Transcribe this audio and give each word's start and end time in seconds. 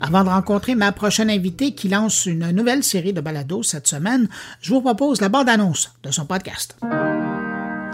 Avant 0.00 0.24
de 0.24 0.28
rencontrer 0.28 0.74
ma 0.74 0.90
prochaine 0.90 1.30
invitée 1.30 1.72
qui 1.72 1.88
lance 1.88 2.26
une 2.26 2.50
nouvelle 2.50 2.82
série 2.82 3.12
de 3.12 3.20
balados 3.20 3.62
cette 3.62 3.86
semaine, 3.86 4.26
je 4.60 4.74
vous 4.74 4.80
propose 4.80 5.20
la 5.20 5.28
bande-annonce 5.28 5.94
de 6.02 6.10
son 6.10 6.26
podcast. 6.26 6.76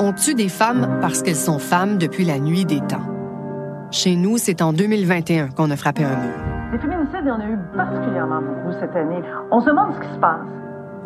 On 0.00 0.14
tue 0.14 0.34
des 0.34 0.48
femmes 0.48 0.98
parce 1.02 1.22
qu'elles 1.22 1.36
sont 1.36 1.58
femmes 1.58 1.98
depuis 1.98 2.24
la 2.24 2.38
nuit 2.38 2.64
des 2.64 2.80
temps. 2.80 3.06
Chez 3.90 4.16
nous, 4.16 4.38
c'est 4.38 4.62
en 4.62 4.72
2021 4.72 5.50
qu'on 5.50 5.70
a 5.70 5.76
frappé 5.76 6.04
un 6.04 6.16
mur. 6.16 6.34
Les 6.72 6.78
féminicides, 6.78 7.20
il 7.22 7.28
y 7.28 7.32
en 7.32 7.40
a 7.40 7.44
eu 7.44 7.58
particulièrement 7.76 8.40
beaucoup 8.40 8.72
cette 8.80 8.96
année. 8.96 9.20
On 9.50 9.60
se 9.60 9.66
demande 9.66 9.94
ce 9.96 10.00
qui 10.00 10.14
se 10.14 10.20
passe. 10.20 10.40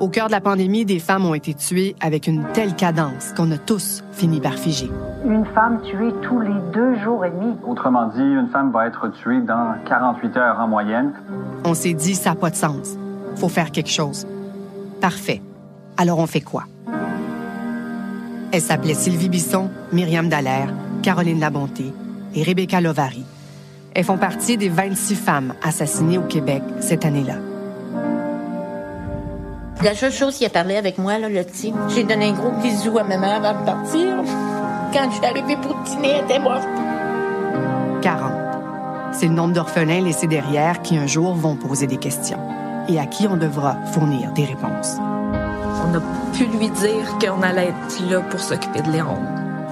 Au 0.01 0.09
cœur 0.09 0.27
de 0.27 0.33
la 0.33 0.41
pandémie, 0.41 0.85
des 0.85 0.99
femmes 0.99 1.25
ont 1.25 1.35
été 1.35 1.55
tuées 1.55 1.95
avec 2.01 2.27
une 2.27 2.45
telle 2.53 2.75
cadence 2.75 3.33
qu'on 3.37 3.51
a 3.53 3.59
tous 3.59 4.03
fini 4.13 4.41
par 4.41 4.55
figer. 4.55 4.91
Une 5.25 5.47
femme 5.47 5.81
tuée 5.83 6.13
tous 6.23 6.41
les 6.41 6.55
deux 6.73 6.99
jours 7.05 7.25
et 7.25 7.31
demi. 7.31 7.55
Autrement 7.67 8.09
dit, 8.09 8.21
une 8.21 8.49
femme 8.53 8.73
va 8.73 8.89
être 8.89 9.09
tuée 9.09 9.41
dans 9.41 9.75
48 9.87 10.37
heures 10.37 10.59
en 10.59 10.67
moyenne. 10.67 11.13
On 11.65 11.75
s'est 11.75 11.95
dit, 11.95 12.17
ça 12.17 12.31
n'a 12.31 12.37
pas 12.37 12.51
de 12.51 12.57
sens. 12.57 12.97
Faut 13.37 13.49
faire 13.49 13.71
quelque 13.71 13.89
chose. 13.91 14.27
Parfait. 15.01 15.41
Alors 15.97 16.19
on 16.19 16.27
fait 16.27 16.41
quoi? 16.41 16.65
Elle 18.51 18.61
s'appelait 18.61 18.95
Sylvie 18.95 19.29
Bisson, 19.29 19.71
Myriam 19.93 20.29
Dallaire, 20.29 20.73
Caroline 21.03 21.39
Labonté 21.39 21.93
et 22.35 22.43
Rebecca 22.43 22.81
Lovary. 22.81 23.25
Elles 23.95 24.05
font 24.05 24.19
partie 24.19 24.57
des 24.57 24.69
26 24.69 25.15
femmes 25.15 25.55
assassinées 25.63 26.19
au 26.19 26.23
Québec 26.23 26.63
cette 26.81 27.05
année-là. 27.05 27.37
La 29.83 29.95
seule 29.95 30.13
chose 30.13 30.37
qui 30.37 30.47
a 30.47 30.51
parlé 30.51 30.77
avec 30.77 30.99
moi, 30.99 31.19
là, 31.19 31.29
le 31.29 31.43
petit, 31.43 31.75
j'ai 31.89 32.05
donné 32.05 32.27
un 32.27 32.33
gros 32.33 32.53
bisou 32.63 32.99
à 32.99 33.05
ma 33.05 33.19
mère 33.19 33.45
avant 33.45 33.61
de 33.61 33.67
partir. 33.67 34.17
Quand 34.93 35.11
je 35.11 35.17
suis 35.17 35.27
arrivée 35.27 35.57
pour 35.57 35.75
dîner, 35.83 36.11
elle 36.19 36.25
était 36.25 36.39
morte. 36.39 36.67
40. 38.01 38.33
C'est 39.13 39.27
le 39.27 39.35
nombre 39.35 39.53
d'orphelins 39.53 40.01
laissés 40.01 40.27
derrière 40.27 40.81
qui 40.83 40.97
un 40.97 41.07
jour 41.07 41.35
vont 41.35 41.57
poser 41.57 41.87
des 41.87 41.97
questions 41.97 42.39
et 42.89 42.99
à 42.99 43.07
qui 43.07 43.27
on 43.27 43.37
devra 43.37 43.77
fournir 43.93 44.33
des 44.33 44.45
réponses. 44.45 44.97
On 44.99 45.95
a 45.95 46.01
pu 46.33 46.45
lui 46.47 46.71
dire 46.71 47.19
qu'on 47.21 47.43
allait 47.43 47.69
être 47.69 48.11
là 48.11 48.21
pour 48.21 48.41
s'occuper 48.41 48.81
de 48.81 48.91
Léon. 48.91 49.19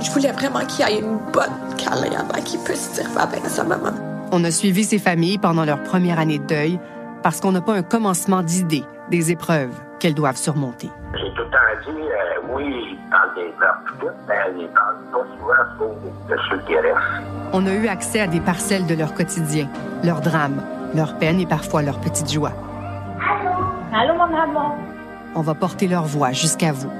Je 0.02 0.10
voulais 0.10 0.32
vraiment 0.32 0.64
qu'il 0.66 0.84
ait 0.84 0.98
une 0.98 1.18
bonne 1.32 1.77
câlin 1.78 2.18
avant 2.18 2.42
qu'il 2.42 2.60
puisse 2.60 2.92
dire 2.92 3.08
bye 3.14 3.40
à 3.44 3.48
sa 3.48 3.64
maman. 3.64 3.92
On 4.32 4.44
a 4.44 4.50
suivi 4.50 4.84
ces 4.84 4.98
familles 4.98 5.38
pendant 5.38 5.64
leur 5.64 5.82
première 5.82 6.18
année 6.18 6.38
de 6.38 6.46
deuil 6.46 6.78
parce 7.22 7.40
qu'on 7.40 7.52
n'a 7.52 7.60
pas 7.60 7.74
un 7.74 7.82
commencement 7.82 8.42
d'idées 8.42 8.84
des 9.10 9.30
épreuves 9.30 9.74
qu'elles 10.03 10.14
doivent 10.14 10.36
surmonter. 10.36 10.91
J'ai 11.14 11.33
tout 11.33 11.42
le 11.42 11.50
temps 11.50 11.58
dit, 11.86 12.03
euh, 12.03 12.55
oui, 12.56 12.64
ils 12.91 12.98
parlent 13.08 13.34
des 13.36 13.55
meurtres, 13.61 13.95
mais 14.27 14.34
ils 14.58 14.69
parlent 14.70 14.97
pas 15.12 15.77
souvent 15.78 15.95
de 16.28 16.36
ceux 16.50 16.58
qui 16.67 16.75
restent. 16.75 17.22
On 17.53 17.64
a 17.67 17.72
eu 17.72 17.86
accès 17.86 18.20
à 18.20 18.27
des 18.27 18.41
parcelles 18.41 18.86
de 18.86 18.97
leur 18.97 19.14
quotidien, 19.14 19.69
leurs 20.03 20.20
drames, 20.20 20.61
leurs 20.92 21.17
peines 21.19 21.39
et 21.39 21.47
parfois 21.47 21.83
leurs 21.83 22.00
petites 22.00 22.33
joies. 22.33 22.53
Allô? 23.20 23.61
Allô, 23.95 24.14
mon 24.14 24.27
maman? 24.27 24.77
On 25.36 25.41
va 25.42 25.55
porter 25.55 25.86
leur 25.86 26.03
voix 26.03 26.33
jusqu'à 26.33 26.73
vous. 26.73 26.91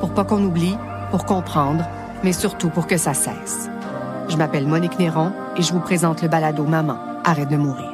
Pour 0.00 0.12
pas 0.12 0.24
qu'on 0.24 0.42
oublie, 0.44 0.76
pour 1.10 1.24
comprendre, 1.24 1.86
mais 2.24 2.34
surtout 2.34 2.68
pour 2.68 2.86
que 2.86 2.98
ça 2.98 3.14
cesse. 3.14 3.70
Je 4.28 4.36
m'appelle 4.36 4.66
Monique 4.66 4.98
Néron 4.98 5.32
et 5.56 5.62
je 5.62 5.72
vous 5.72 5.80
présente 5.80 6.20
le 6.20 6.28
balado 6.28 6.64
Maman, 6.64 6.98
arrête 7.24 7.48
de 7.48 7.56
mourir. 7.56 7.87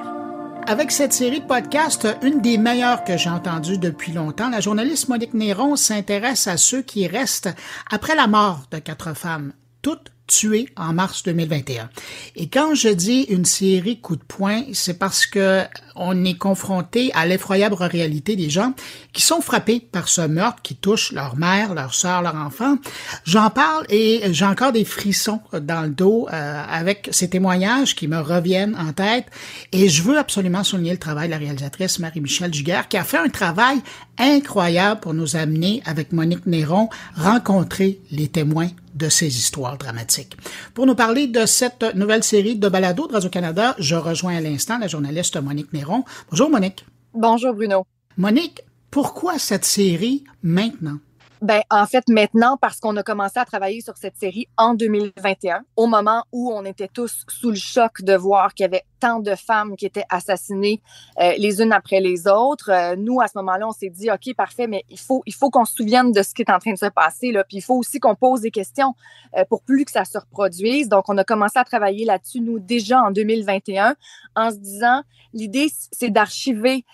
Avec 0.66 0.92
cette 0.92 1.12
série 1.12 1.40
de 1.40 1.46
podcasts, 1.46 2.08
une 2.22 2.40
des 2.40 2.56
meilleures 2.56 3.04
que 3.04 3.18
j'ai 3.18 3.28
entendues 3.28 3.76
depuis 3.76 4.12
longtemps, 4.12 4.48
la 4.48 4.60
journaliste 4.60 5.08
Monique 5.08 5.34
Néron 5.34 5.76
s'intéresse 5.76 6.46
à 6.46 6.56
ceux 6.56 6.80
qui 6.80 7.06
restent 7.06 7.50
après 7.90 8.14
la 8.14 8.26
mort 8.26 8.62
de 8.70 8.78
quatre 8.78 9.14
femmes, 9.14 9.52
toutes 9.82 10.10
tué 10.26 10.70
en 10.76 10.94
mars 10.94 11.22
2021. 11.24 11.90
Et 12.36 12.48
quand 12.48 12.74
je 12.74 12.88
dis 12.88 13.22
une 13.28 13.44
série 13.44 14.00
coup 14.00 14.16
de 14.16 14.24
poing, 14.24 14.62
c'est 14.72 14.98
parce 14.98 15.26
que 15.26 15.64
on 15.96 16.24
est 16.24 16.38
confronté 16.38 17.10
à 17.14 17.26
l'effroyable 17.26 17.74
réalité 17.74 18.36
des 18.36 18.50
gens 18.50 18.72
qui 19.12 19.22
sont 19.22 19.40
frappés 19.40 19.80
par 19.80 20.08
ce 20.08 20.22
meurtre 20.22 20.62
qui 20.62 20.74
touche 20.74 21.12
leur 21.12 21.36
mère, 21.36 21.74
leur 21.74 21.94
sœur, 21.94 22.22
leur 22.22 22.34
enfant. 22.34 22.76
J'en 23.24 23.50
parle 23.50 23.84
et 23.88 24.22
j'ai 24.32 24.44
encore 24.44 24.72
des 24.72 24.84
frissons 24.84 25.40
dans 25.52 25.82
le 25.82 25.90
dos 25.90 26.26
euh, 26.32 26.62
avec 26.68 27.08
ces 27.12 27.28
témoignages 27.28 27.94
qui 27.94 28.08
me 28.08 28.18
reviennent 28.18 28.76
en 28.76 28.92
tête. 28.92 29.26
Et 29.72 29.88
je 29.88 30.02
veux 30.02 30.18
absolument 30.18 30.64
souligner 30.64 30.92
le 30.92 30.98
travail 30.98 31.28
de 31.28 31.32
la 31.32 31.38
réalisatrice 31.38 31.98
Marie-Michel 31.98 32.52
Giguère 32.52 32.88
qui 32.88 32.96
a 32.96 33.04
fait 33.04 33.18
un 33.18 33.28
travail 33.28 33.78
incroyable 34.18 35.00
pour 35.00 35.14
nous 35.14 35.36
amener 35.36 35.82
avec 35.84 36.12
Monique 36.12 36.46
Néron 36.46 36.88
rencontrer 37.16 38.00
les 38.10 38.28
témoins 38.28 38.68
de 38.94 39.08
ces 39.08 39.26
histoires 39.26 39.76
dramatiques. 39.76 40.36
Pour 40.72 40.86
nous 40.86 40.94
parler 40.94 41.26
de 41.26 41.46
cette 41.46 41.82
nouvelle 41.94 42.22
série 42.22 42.56
de 42.56 42.68
balado 42.68 43.08
de 43.08 43.12
Radio-Canada, 43.12 43.74
je 43.78 43.96
rejoins 43.96 44.36
à 44.36 44.40
l'instant 44.40 44.78
la 44.78 44.86
journaliste 44.86 45.36
Monique 45.36 45.72
Néron. 45.72 45.83
Bonjour 46.30 46.50
Monique. 46.50 46.86
Bonjour 47.12 47.54
Bruno. 47.54 47.86
Monique, 48.16 48.62
pourquoi 48.90 49.38
cette 49.38 49.64
série 49.64 50.24
maintenant? 50.42 50.98
Ben, 51.44 51.60
en 51.68 51.84
fait, 51.84 52.08
maintenant, 52.08 52.56
parce 52.56 52.80
qu'on 52.80 52.96
a 52.96 53.02
commencé 53.02 53.38
à 53.38 53.44
travailler 53.44 53.82
sur 53.82 53.98
cette 53.98 54.16
série 54.16 54.48
en 54.56 54.72
2021, 54.72 55.62
au 55.76 55.86
moment 55.86 56.24
où 56.32 56.50
on 56.50 56.64
était 56.64 56.88
tous 56.88 57.26
sous 57.28 57.50
le 57.50 57.56
choc 57.56 58.00
de 58.00 58.14
voir 58.14 58.54
qu'il 58.54 58.64
y 58.64 58.66
avait 58.66 58.84
tant 58.98 59.20
de 59.20 59.34
femmes 59.34 59.76
qui 59.76 59.84
étaient 59.84 60.06
assassinées 60.08 60.80
euh, 61.20 61.34
les 61.36 61.60
unes 61.60 61.74
après 61.74 62.00
les 62.00 62.26
autres. 62.26 62.70
Euh, 62.70 62.96
nous, 62.96 63.20
à 63.20 63.28
ce 63.28 63.36
moment-là, 63.36 63.68
on 63.68 63.72
s'est 63.72 63.90
dit, 63.90 64.10
OK, 64.10 64.34
parfait, 64.34 64.66
mais 64.66 64.84
il 64.88 64.98
faut, 64.98 65.22
il 65.26 65.34
faut 65.34 65.50
qu'on 65.50 65.66
se 65.66 65.74
souvienne 65.74 66.12
de 66.12 66.22
ce 66.22 66.32
qui 66.32 66.40
est 66.40 66.50
en 66.50 66.58
train 66.58 66.72
de 66.72 66.78
se 66.78 66.86
passer, 66.86 67.30
là. 67.30 67.44
Puis 67.44 67.58
il 67.58 67.62
faut 67.62 67.74
aussi 67.74 68.00
qu'on 68.00 68.14
pose 68.14 68.40
des 68.40 68.50
questions 68.50 68.94
euh, 69.36 69.44
pour 69.46 69.60
plus 69.60 69.84
que 69.84 69.92
ça 69.92 70.06
se 70.06 70.16
reproduise. 70.16 70.88
Donc, 70.88 71.10
on 71.10 71.18
a 71.18 71.24
commencé 71.24 71.58
à 71.58 71.64
travailler 71.64 72.06
là-dessus, 72.06 72.40
nous, 72.40 72.58
déjà 72.58 73.02
en 73.02 73.10
2021, 73.10 73.96
en 74.34 74.50
se 74.50 74.56
disant, 74.56 75.02
l'idée, 75.34 75.66
c'est 75.92 76.08
d'archiver 76.08 76.86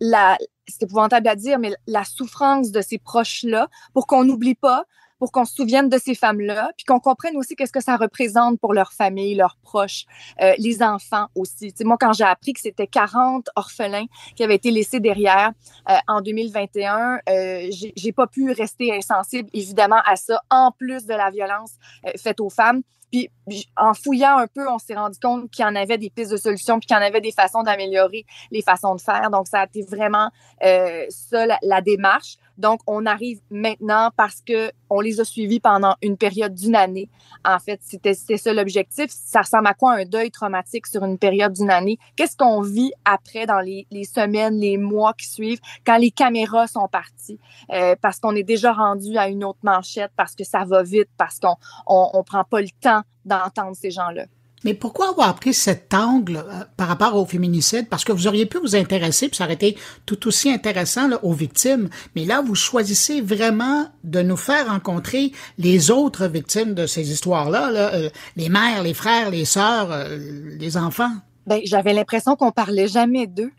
la, 0.00 0.36
c'est 0.66 0.84
épouvantable 0.84 1.28
à 1.28 1.36
dire, 1.36 1.58
mais 1.58 1.74
la 1.86 2.04
souffrance 2.04 2.70
de 2.70 2.80
ces 2.80 2.98
proches-là, 2.98 3.68
pour 3.92 4.06
qu'on 4.06 4.24
n'oublie 4.24 4.54
pas, 4.54 4.84
pour 5.18 5.32
qu'on 5.32 5.44
se 5.44 5.54
souvienne 5.54 5.88
de 5.88 5.98
ces 5.98 6.14
femmes-là, 6.14 6.70
puis 6.76 6.84
qu'on 6.84 7.00
comprenne 7.00 7.36
aussi 7.36 7.56
qu'est-ce 7.56 7.72
que 7.72 7.82
ça 7.82 7.96
représente 7.96 8.60
pour 8.60 8.74
leur 8.74 8.92
famille, 8.92 9.34
leurs 9.34 9.56
proches, 9.62 10.04
euh, 10.42 10.52
les 10.58 10.82
enfants 10.82 11.28
aussi. 11.34 11.72
Tu 11.72 11.78
sais, 11.78 11.84
moi, 11.84 11.96
quand 11.98 12.12
j'ai 12.12 12.24
appris 12.24 12.52
que 12.52 12.60
c'était 12.60 12.86
40 12.86 13.48
orphelins 13.56 14.06
qui 14.36 14.44
avaient 14.44 14.56
été 14.56 14.70
laissés 14.70 15.00
derrière 15.00 15.52
euh, 15.88 15.94
en 16.08 16.20
2021, 16.20 17.20
euh, 17.28 17.70
j'ai 17.70 18.12
pas 18.12 18.26
pu 18.26 18.50
rester 18.52 18.94
insensible, 18.94 19.48
évidemment, 19.52 20.02
à 20.04 20.16
ça, 20.16 20.42
en 20.50 20.72
plus 20.72 21.06
de 21.06 21.14
la 21.14 21.30
violence 21.30 21.72
euh, 22.06 22.10
faite 22.16 22.40
aux 22.40 22.50
femmes. 22.50 22.82
Puis 23.14 23.30
en 23.76 23.94
fouillant 23.94 24.38
un 24.38 24.46
peu, 24.46 24.68
on 24.68 24.78
s'est 24.78 24.94
rendu 24.94 25.18
compte 25.20 25.50
qu'il 25.50 25.64
y 25.64 25.68
en 25.68 25.76
avait 25.76 25.98
des 25.98 26.10
pistes 26.10 26.32
de 26.32 26.36
solutions, 26.36 26.78
puis 26.78 26.86
qu'il 26.86 26.96
y 26.96 26.98
en 26.98 27.02
avait 27.02 27.20
des 27.20 27.30
façons 27.30 27.62
d'améliorer 27.62 28.24
les 28.50 28.62
façons 28.62 28.94
de 28.94 29.00
faire. 29.00 29.30
Donc, 29.30 29.46
ça 29.46 29.60
a 29.60 29.64
été 29.66 29.82
vraiment 29.82 30.30
euh, 30.64 31.04
ça, 31.10 31.46
la, 31.62 31.80
démarche. 31.80 32.36
Donc, 32.58 32.80
on 32.86 33.04
arrive 33.06 33.40
maintenant 33.50 34.10
parce 34.16 34.40
que 34.40 34.70
on 34.88 35.00
les 35.00 35.20
a 35.20 35.24
suivis 35.24 35.60
pendant 35.60 35.96
une 36.02 36.16
période 36.16 36.54
d'une 36.54 36.76
année. 36.76 37.08
En 37.44 37.58
fait, 37.58 37.80
c'était 37.82 38.14
ça 38.14 38.52
l'objectif. 38.52 39.06
Ça 39.10 39.42
ressemble 39.42 39.66
à 39.66 39.74
quoi 39.74 39.92
un 39.92 40.04
deuil 40.04 40.30
traumatique 40.30 40.86
sur 40.86 41.04
une 41.04 41.18
période 41.18 41.52
d'une 41.52 41.70
année? 41.70 41.98
Qu'est-ce 42.16 42.36
qu'on 42.36 42.60
vit 42.60 42.92
après 43.04 43.46
dans 43.46 43.60
les, 43.60 43.86
les, 43.90 44.04
semaines, 44.04 44.58
les 44.58 44.76
mois 44.76 45.14
qui 45.14 45.28
suivent, 45.28 45.60
quand 45.84 45.96
les 45.96 46.10
caméras 46.12 46.68
sont 46.68 46.88
parties? 46.88 47.40
Euh, 47.72 47.96
parce 48.00 48.20
qu'on 48.20 48.36
est 48.36 48.44
déjà 48.44 48.72
rendu 48.72 49.16
à 49.18 49.28
une 49.28 49.44
autre 49.44 49.58
manchette, 49.62 50.12
parce 50.16 50.34
que 50.34 50.44
ça 50.44 50.64
va 50.64 50.82
vite, 50.82 51.10
parce 51.16 51.40
qu'on 51.40 51.56
on, 51.86 52.10
on 52.14 52.22
prend 52.22 52.44
pas 52.44 52.60
le 52.60 52.70
temps 52.80 53.02
d'entendre 53.24 53.76
ces 53.76 53.90
gens-là. 53.90 54.26
Mais 54.64 54.72
pourquoi 54.72 55.10
avoir 55.10 55.34
pris 55.34 55.52
cet 55.52 55.92
angle 55.92 56.38
euh, 56.38 56.64
par 56.76 56.88
rapport 56.88 57.14
au 57.16 57.26
féminicide? 57.26 57.86
Parce 57.88 58.02
que 58.02 58.12
vous 58.12 58.26
auriez 58.26 58.46
pu 58.46 58.58
vous 58.58 58.74
intéresser, 58.74 59.28
puis 59.28 59.36
ça 59.36 59.44
aurait 59.44 59.54
été 59.54 59.76
tout 60.06 60.26
aussi 60.26 60.50
intéressant 60.50 61.06
là, 61.06 61.18
aux 61.22 61.34
victimes. 61.34 61.90
Mais 62.16 62.24
là, 62.24 62.40
vous 62.40 62.54
choisissez 62.54 63.20
vraiment 63.20 63.86
de 64.04 64.22
nous 64.22 64.38
faire 64.38 64.68
rencontrer 64.68 65.32
les 65.58 65.90
autres 65.90 66.26
victimes 66.26 66.72
de 66.74 66.86
ces 66.86 67.12
histoires-là, 67.12 67.70
là, 67.70 67.94
euh, 67.94 68.08
les 68.36 68.48
mères, 68.48 68.82
les 68.82 68.94
frères, 68.94 69.30
les 69.30 69.44
sœurs, 69.44 69.92
euh, 69.92 70.18
les 70.58 70.76
enfants. 70.78 71.12
Ben, 71.46 71.60
j'avais 71.64 71.92
l'impression 71.92 72.34
qu'on 72.34 72.52
parlait 72.52 72.88
jamais 72.88 73.26
d'eux 73.26 73.52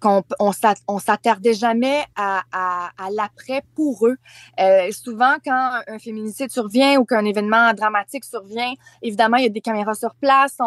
qu'on 0.00 0.22
on 0.38 0.98
s'attardait 0.98 1.54
jamais 1.54 2.04
à, 2.16 2.42
l'après 3.10 3.62
pour 3.74 4.06
eux. 4.06 4.16
Euh, 4.60 4.90
souvent, 4.92 5.36
quand 5.44 5.80
un 5.86 5.98
féminicide 5.98 6.50
survient 6.50 6.98
ou 6.98 7.04
qu'un 7.04 7.24
événement 7.24 7.72
dramatique 7.74 8.24
survient, 8.24 8.72
évidemment, 9.02 9.36
il 9.36 9.44
y 9.44 9.46
a 9.46 9.50
des 9.50 9.60
caméras 9.60 9.94
sur 9.94 10.14
place, 10.14 10.58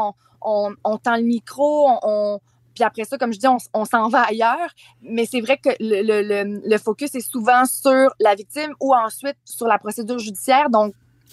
on, 0.42 0.74
tend 1.04 1.18
le 1.18 1.24
micro, 1.24 1.88
on, 2.04 2.40
puis 2.74 2.84
après 2.84 3.04
ça, 3.04 3.18
comme 3.18 3.34
je 3.34 3.40
dis, 3.40 3.48
on, 3.74 3.86
s'en 3.86 4.08
va 4.10 4.22
ailleurs. 4.24 4.70
Mais 5.02 5.26
c'est 5.26 5.42
vrai 5.42 5.58
que 5.58 5.70
le, 5.80 6.78
focus 6.78 7.16
est 7.16 7.28
souvent 7.28 7.66
sur 7.66 8.14
la 8.20 8.36
victime 8.36 8.74
ou 8.80 8.94
ensuite 8.96 9.38
sur 9.46 9.68
la 9.68 9.78
procédure 9.78 10.20
judiciaire. 10.20 10.70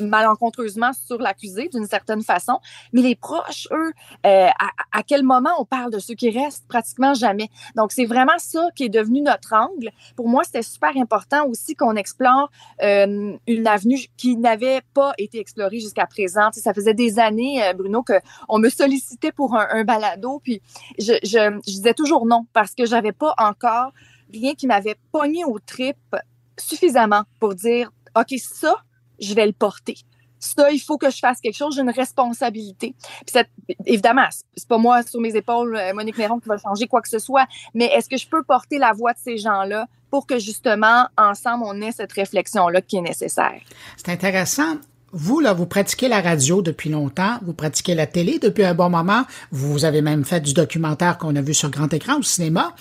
Malencontreusement 0.00 0.92
sur 0.92 1.18
l'accusé 1.18 1.68
d'une 1.68 1.86
certaine 1.86 2.22
façon. 2.22 2.58
Mais 2.92 3.02
les 3.02 3.14
proches, 3.14 3.68
eux, 3.72 3.92
euh, 4.26 4.48
à, 4.92 5.02
quel 5.02 5.22
moment 5.22 5.50
on 5.58 5.64
parle 5.64 5.92
de 5.92 5.98
ceux 5.98 6.14
qui 6.14 6.30
restent? 6.30 6.66
Pratiquement 6.68 7.14
jamais. 7.14 7.48
Donc, 7.76 7.92
c'est 7.92 8.04
vraiment 8.04 8.38
ça 8.38 8.68
qui 8.74 8.84
est 8.84 8.88
devenu 8.88 9.20
notre 9.22 9.54
angle. 9.54 9.90
Pour 10.16 10.28
moi, 10.28 10.44
c'était 10.44 10.62
super 10.62 10.96
important 10.96 11.46
aussi 11.46 11.74
qu'on 11.74 11.96
explore 11.96 12.50
euh, 12.82 13.36
une 13.46 13.66
avenue 13.66 13.98
qui 14.16 14.36
n'avait 14.36 14.82
pas 14.94 15.12
été 15.18 15.38
explorée 15.38 15.80
jusqu'à 15.80 16.06
présent. 16.06 16.50
ça 16.52 16.74
faisait 16.74 16.94
des 16.94 17.18
années, 17.18 17.62
euh, 17.64 17.72
Bruno, 17.72 18.04
qu'on 18.04 18.58
me 18.58 18.68
sollicitait 18.68 19.32
pour 19.32 19.56
un, 19.56 19.66
un 19.70 19.84
balado, 19.84 20.40
puis 20.42 20.60
je, 20.98 21.14
je, 21.22 21.58
je 21.66 21.72
disais 21.72 21.94
toujours 21.94 22.26
non 22.26 22.46
parce 22.52 22.74
que 22.74 22.86
j'avais 22.86 23.12
pas 23.12 23.34
encore 23.38 23.92
rien 24.32 24.54
qui 24.54 24.66
m'avait 24.66 24.96
pogné 25.12 25.44
aux 25.44 25.58
tripes 25.58 26.16
suffisamment 26.58 27.22
pour 27.40 27.54
dire, 27.54 27.90
OK, 28.16 28.34
ça, 28.38 28.76
je 29.20 29.34
vais 29.34 29.46
le 29.46 29.52
porter. 29.52 29.96
Ça, 30.40 30.70
il 30.70 30.78
faut 30.78 30.98
que 30.98 31.10
je 31.10 31.18
fasse 31.18 31.40
quelque 31.40 31.56
chose, 31.56 31.74
j'ai 31.74 31.82
une 31.82 31.90
responsabilité. 31.90 32.94
Puis 33.26 33.42
évidemment, 33.86 34.28
c'est 34.56 34.68
pas 34.68 34.78
moi 34.78 35.02
sur 35.02 35.20
mes 35.20 35.34
épaules, 35.34 35.76
euh, 35.76 35.92
Monique 35.94 36.16
Néron, 36.16 36.38
qui 36.38 36.48
va 36.48 36.58
changer 36.58 36.86
quoi 36.86 37.02
que 37.02 37.08
ce 37.08 37.18
soit, 37.18 37.46
mais 37.74 37.86
est-ce 37.86 38.08
que 38.08 38.16
je 38.16 38.28
peux 38.28 38.42
porter 38.42 38.78
la 38.78 38.92
voix 38.92 39.12
de 39.12 39.18
ces 39.18 39.36
gens-là 39.36 39.86
pour 40.10 40.26
que 40.26 40.38
justement, 40.38 41.06
ensemble, 41.16 41.64
on 41.66 41.80
ait 41.80 41.92
cette 41.92 42.12
réflexion-là 42.12 42.80
qui 42.82 42.96
est 42.96 43.02
nécessaire? 43.02 43.60
C'est 43.96 44.10
intéressant. 44.10 44.76
Vous, 45.12 45.40
là, 45.40 45.54
vous 45.54 45.66
pratiquez 45.66 46.06
la 46.06 46.20
radio 46.20 46.60
depuis 46.60 46.90
longtemps, 46.90 47.38
vous 47.42 47.54
pratiquez 47.54 47.94
la 47.94 48.06
télé 48.06 48.38
depuis 48.38 48.64
un 48.64 48.74
bon 48.74 48.90
moment, 48.90 49.24
vous 49.50 49.84
avez 49.84 50.02
même 50.02 50.24
fait 50.24 50.40
du 50.40 50.52
documentaire 50.52 51.16
qu'on 51.16 51.34
a 51.34 51.40
vu 51.40 51.54
sur 51.54 51.70
grand 51.70 51.92
écran 51.92 52.18
au 52.18 52.22
cinéma. 52.22 52.74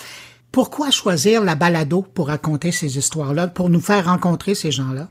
Pourquoi 0.51 0.91
choisir 0.91 1.43
la 1.43 1.55
balado 1.55 2.01
pour 2.01 2.27
raconter 2.27 2.71
ces 2.71 2.97
histoires-là, 2.97 3.47
pour 3.47 3.69
nous 3.69 3.81
faire 3.81 4.05
rencontrer 4.05 4.55
ces 4.55 4.71
gens-là? 4.71 5.07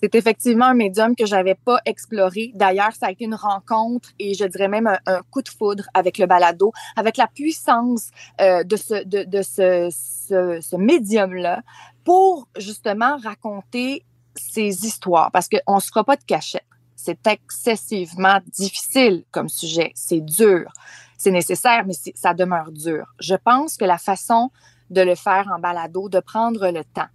C'est 0.00 0.14
effectivement 0.14 0.66
un 0.66 0.74
médium 0.74 1.16
que 1.16 1.26
j'avais 1.26 1.54
pas 1.56 1.80
exploré. 1.84 2.52
D'ailleurs, 2.54 2.92
ça 2.92 3.06
a 3.06 3.10
été 3.10 3.24
une 3.24 3.34
rencontre 3.34 4.10
et 4.18 4.34
je 4.34 4.44
dirais 4.44 4.68
même 4.68 4.86
un, 4.86 5.20
coup 5.30 5.42
de 5.42 5.48
foudre 5.48 5.84
avec 5.94 6.18
le 6.18 6.26
balado, 6.26 6.72
avec 6.96 7.16
la 7.16 7.26
puissance 7.26 8.10
euh, 8.40 8.62
de 8.62 8.76
ce, 8.76 9.04
de, 9.04 9.42
ce, 9.42 9.88
ce, 9.90 10.60
ce 10.60 10.76
médium-là 10.76 11.62
pour 12.04 12.48
justement 12.56 13.16
raconter 13.22 14.04
ces 14.36 14.86
histoires 14.86 15.30
parce 15.32 15.48
qu'on 15.48 15.76
ne 15.76 15.80
se 15.80 15.88
fera 15.88 16.04
pas 16.04 16.16
de 16.16 16.24
cachette. 16.24 16.64
C'est 16.94 17.26
excessivement 17.26 18.38
difficile 18.52 19.24
comme 19.30 19.48
sujet. 19.48 19.92
C'est 19.94 20.20
dur. 20.20 20.72
C'est 21.16 21.30
nécessaire, 21.30 21.84
mais 21.86 21.94
ça 22.14 22.34
demeure 22.34 22.70
dur. 22.70 23.06
Je 23.18 23.34
pense 23.34 23.76
que 23.76 23.84
la 23.84 23.98
façon 23.98 24.50
de 24.90 25.00
le 25.00 25.14
faire 25.14 25.48
en 25.54 25.58
balado, 25.58 26.08
de 26.08 26.20
prendre 26.20 26.70
le 26.70 26.84
temps. 26.84 27.08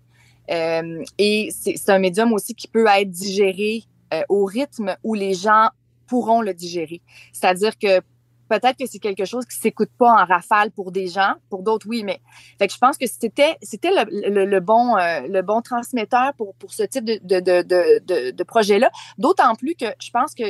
Euh, 0.52 1.04
et 1.18 1.50
c'est 1.52 1.90
un 1.90 2.00
médium 2.00 2.34
aussi 2.34 2.54
qui 2.54 2.68
peut 2.68 2.86
être 2.88 3.10
digéré 3.10 3.84
euh, 4.14 4.22
au 4.30 4.46
rythme 4.46 4.96
où 5.04 5.14
les 5.14 5.34
gens 5.34 5.70
pourront 6.08 6.42
le 6.42 6.54
digérer. 6.54 7.02
C'est-à-dire 7.32 7.78
que 7.78 8.02
peut-être 8.50 8.78
que 8.78 8.86
c'est 8.86 9.00
quelque 9.00 9.26
chose 9.26 9.46
qui 9.46 9.58
s'écoute 9.58 9.90
pas 9.98 10.12
en 10.12 10.26
rafale 10.26 10.72
pour 10.72 10.92
des 10.92 11.08
gens, 11.08 11.36
pour 11.50 11.64
d'autres 11.64 11.88
oui, 11.88 12.04
mais 12.04 12.20
fait 12.60 12.68
que 12.68 12.74
je 12.74 12.78
pense 12.78 12.98
que 12.98 13.08
c'était 13.08 13.58
c'était 13.62 13.90
le, 13.92 14.60
bon 14.60 14.98
euh, 14.98 15.22
le 15.28 15.42
bon 15.42 15.62
transmetteur 15.62 16.34
pour 16.38 16.54
pour 16.56 16.74
ce 16.74 16.84
type 16.84 17.06
de 17.06 17.18
de, 17.22 18.32
de 18.32 18.44
projet 18.44 18.80
là. 18.80 18.92
D'autant 19.18 19.56
plus 19.56 19.76
que 19.76 19.86
je 20.00 20.12
pense 20.12 20.36
que 20.36 20.44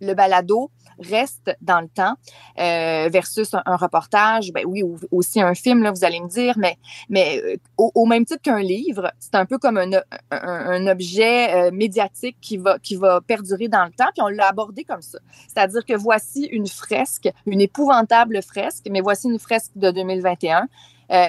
le 0.00 0.14
balado 0.14 0.70
reste 0.98 1.56
dans 1.60 1.80
le 1.80 1.88
temps 1.88 2.14
euh, 2.58 3.08
versus 3.10 3.54
un, 3.54 3.76
reportage, 3.76 4.52
ben 4.52 4.64
oui, 4.66 4.82
aussi 5.10 5.40
un 5.40 5.54
film, 5.54 5.82
là, 5.82 5.92
vous 5.92 6.04
allez 6.04 6.20
me 6.20 6.28
dire, 6.28 6.54
mais, 6.58 6.76
mais 7.08 7.40
euh, 7.44 7.56
au, 7.76 8.06
même 8.06 8.24
titre 8.24 8.42
qu'un 8.42 8.60
livre, 8.60 9.12
c'est 9.18 9.34
un 9.34 9.46
peu 9.46 9.58
comme 9.58 9.78
un, 9.78 9.90
un, 10.30 10.86
objet 10.86 11.54
euh, 11.54 11.70
médiatique 11.70 12.36
qui 12.40 12.56
va, 12.56 12.78
qui 12.78 12.96
va 12.96 13.20
perdurer 13.20 13.68
dans 13.68 13.84
le 13.84 13.92
temps, 13.92 14.10
puis 14.14 14.22
on 14.22 14.28
l'a 14.28 14.48
abordé 14.48 14.84
comme 14.84 15.02
ça. 15.02 15.18
C'est-à-dire 15.46 15.84
que 15.84 15.94
voici 15.94 16.44
une 16.46 16.66
fresque, 16.66 17.28
une 17.46 17.60
épouvantable 17.60 18.42
fresque, 18.42 18.86
mais 18.90 19.00
voici 19.00 19.28
une 19.28 19.38
fresque 19.38 19.72
de 19.76 19.90
2021. 19.90 20.66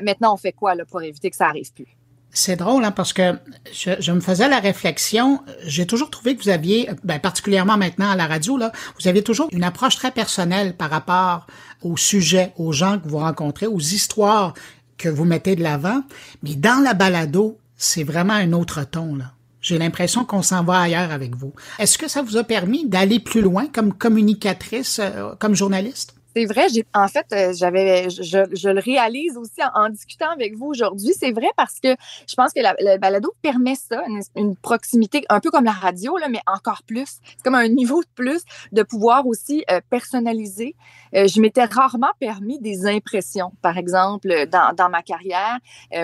maintenant, 0.02 0.34
on 0.34 0.38
fait 0.38 0.54
quoi 0.54 0.76
là, 0.76 0.86
pour 0.86 1.02
éviter 1.02 1.30
que 1.30 1.36
ça 1.36 1.48
arrive 1.48 1.72
plus? 1.74 1.99
C'est 2.32 2.58
drôle, 2.58 2.86
hein, 2.86 2.92
parce 2.92 3.12
que 3.12 3.40
je, 3.72 4.12
me 4.12 4.20
faisais 4.20 4.48
la 4.48 4.60
réflexion. 4.60 5.42
J'ai 5.66 5.88
toujours 5.88 6.10
trouvé 6.12 6.36
que 6.36 6.44
vous 6.44 6.50
aviez, 6.50 6.90
ben, 7.04 7.20
particulièrement 7.20 7.78
maintenant 7.78 8.12
à 8.12 8.16
la 8.16 8.28
radio, 8.28 8.60
vous 9.00 9.08
aviez 9.08 9.24
toujours 9.24 9.50
une 9.52 9.64
approche 9.64 9.96
très 9.96 10.12
personnelle 10.12 10.76
par 10.76 10.92
rapport 10.92 11.48
aux 11.82 11.98
sujets, 11.98 12.54
aux 12.58 12.72
gens 12.72 13.00
que 13.00 13.08
vous 13.08 13.18
rencontrez, 13.18 13.66
aux 13.66 13.80
histoires 13.80 14.54
que 14.98 15.10
vous 15.10 15.26
mettez 15.26 15.56
de 15.56 15.64
l'avant. 15.64 16.04
Mais 16.44 16.56
dans 16.56 16.84
la 16.84 16.94
balado, 16.94 17.58
c'est 17.78 18.04
vraiment 18.04 18.34
un 18.34 18.54
autre 18.54 18.84
ton, 18.84 19.16
là. 19.16 19.34
J'ai 19.62 19.78
l'impression 19.78 20.24
qu'on 20.24 20.42
s'en 20.42 20.64
va 20.64 20.80
ailleurs 20.80 21.12
avec 21.12 21.36
vous. 21.36 21.54
Est-ce 21.80 21.98
que 21.98 22.08
ça 22.08 22.22
vous 22.22 22.38
a 22.38 22.46
permis 22.46 22.88
d'aller 22.88 23.20
plus 23.20 23.42
loin 23.42 23.68
comme 23.68 23.94
communicatrice, 23.94 25.00
euh, 25.00 25.36
comme 25.38 25.54
journaliste? 25.54 26.16
C'est 26.36 26.46
vrai, 26.46 26.68
en 26.94 27.08
fait, 27.08 27.26
euh, 27.34 27.54
j'avais, 27.56 28.10
je, 28.10 28.70
le 28.70 28.80
réalise 28.80 29.36
aussi 29.36 29.62
en, 29.74 29.90
discutant 29.90 30.30
avec 30.30 30.56
vous 30.56 30.68
aujourd'hui. 30.68 31.12
C'est 31.18 31.32
vrai 31.32 31.48
parce 31.58 31.80
que 31.80 31.90
je 32.28 32.36
pense 32.36 32.54
que 32.54 32.60
le 32.60 32.98
balado 32.98 33.34
permet 33.42 33.76
ça, 33.76 34.04
une, 34.36 34.56
proximité 34.56 35.26
un 35.30 35.40
peu 35.40 35.50
comme 35.50 35.66
la 35.66 35.72
radio, 35.72 36.18
là, 36.18 36.30
mais 36.30 36.42
encore 36.46 36.84
plus. 36.84 37.20
C'est 37.24 37.44
comme 37.44 37.56
un 37.56 37.68
niveau 37.68 38.02
de 38.02 38.10
plus 38.14 38.44
de 38.72 38.84
pouvoir 38.84 39.26
aussi 39.26 39.64
euh, 39.72 39.82
personnaliser. 39.90 40.76
Euh, 41.16 41.28
je 41.28 41.42
m'étais 41.42 41.66
rarement 41.66 42.12
permis 42.20 42.60
des 42.60 42.86
impressions, 42.86 43.52
par 43.62 43.78
exemple, 43.78 44.48
dans, 44.48 44.90
ma 44.90 45.02
carrière. 45.02 45.58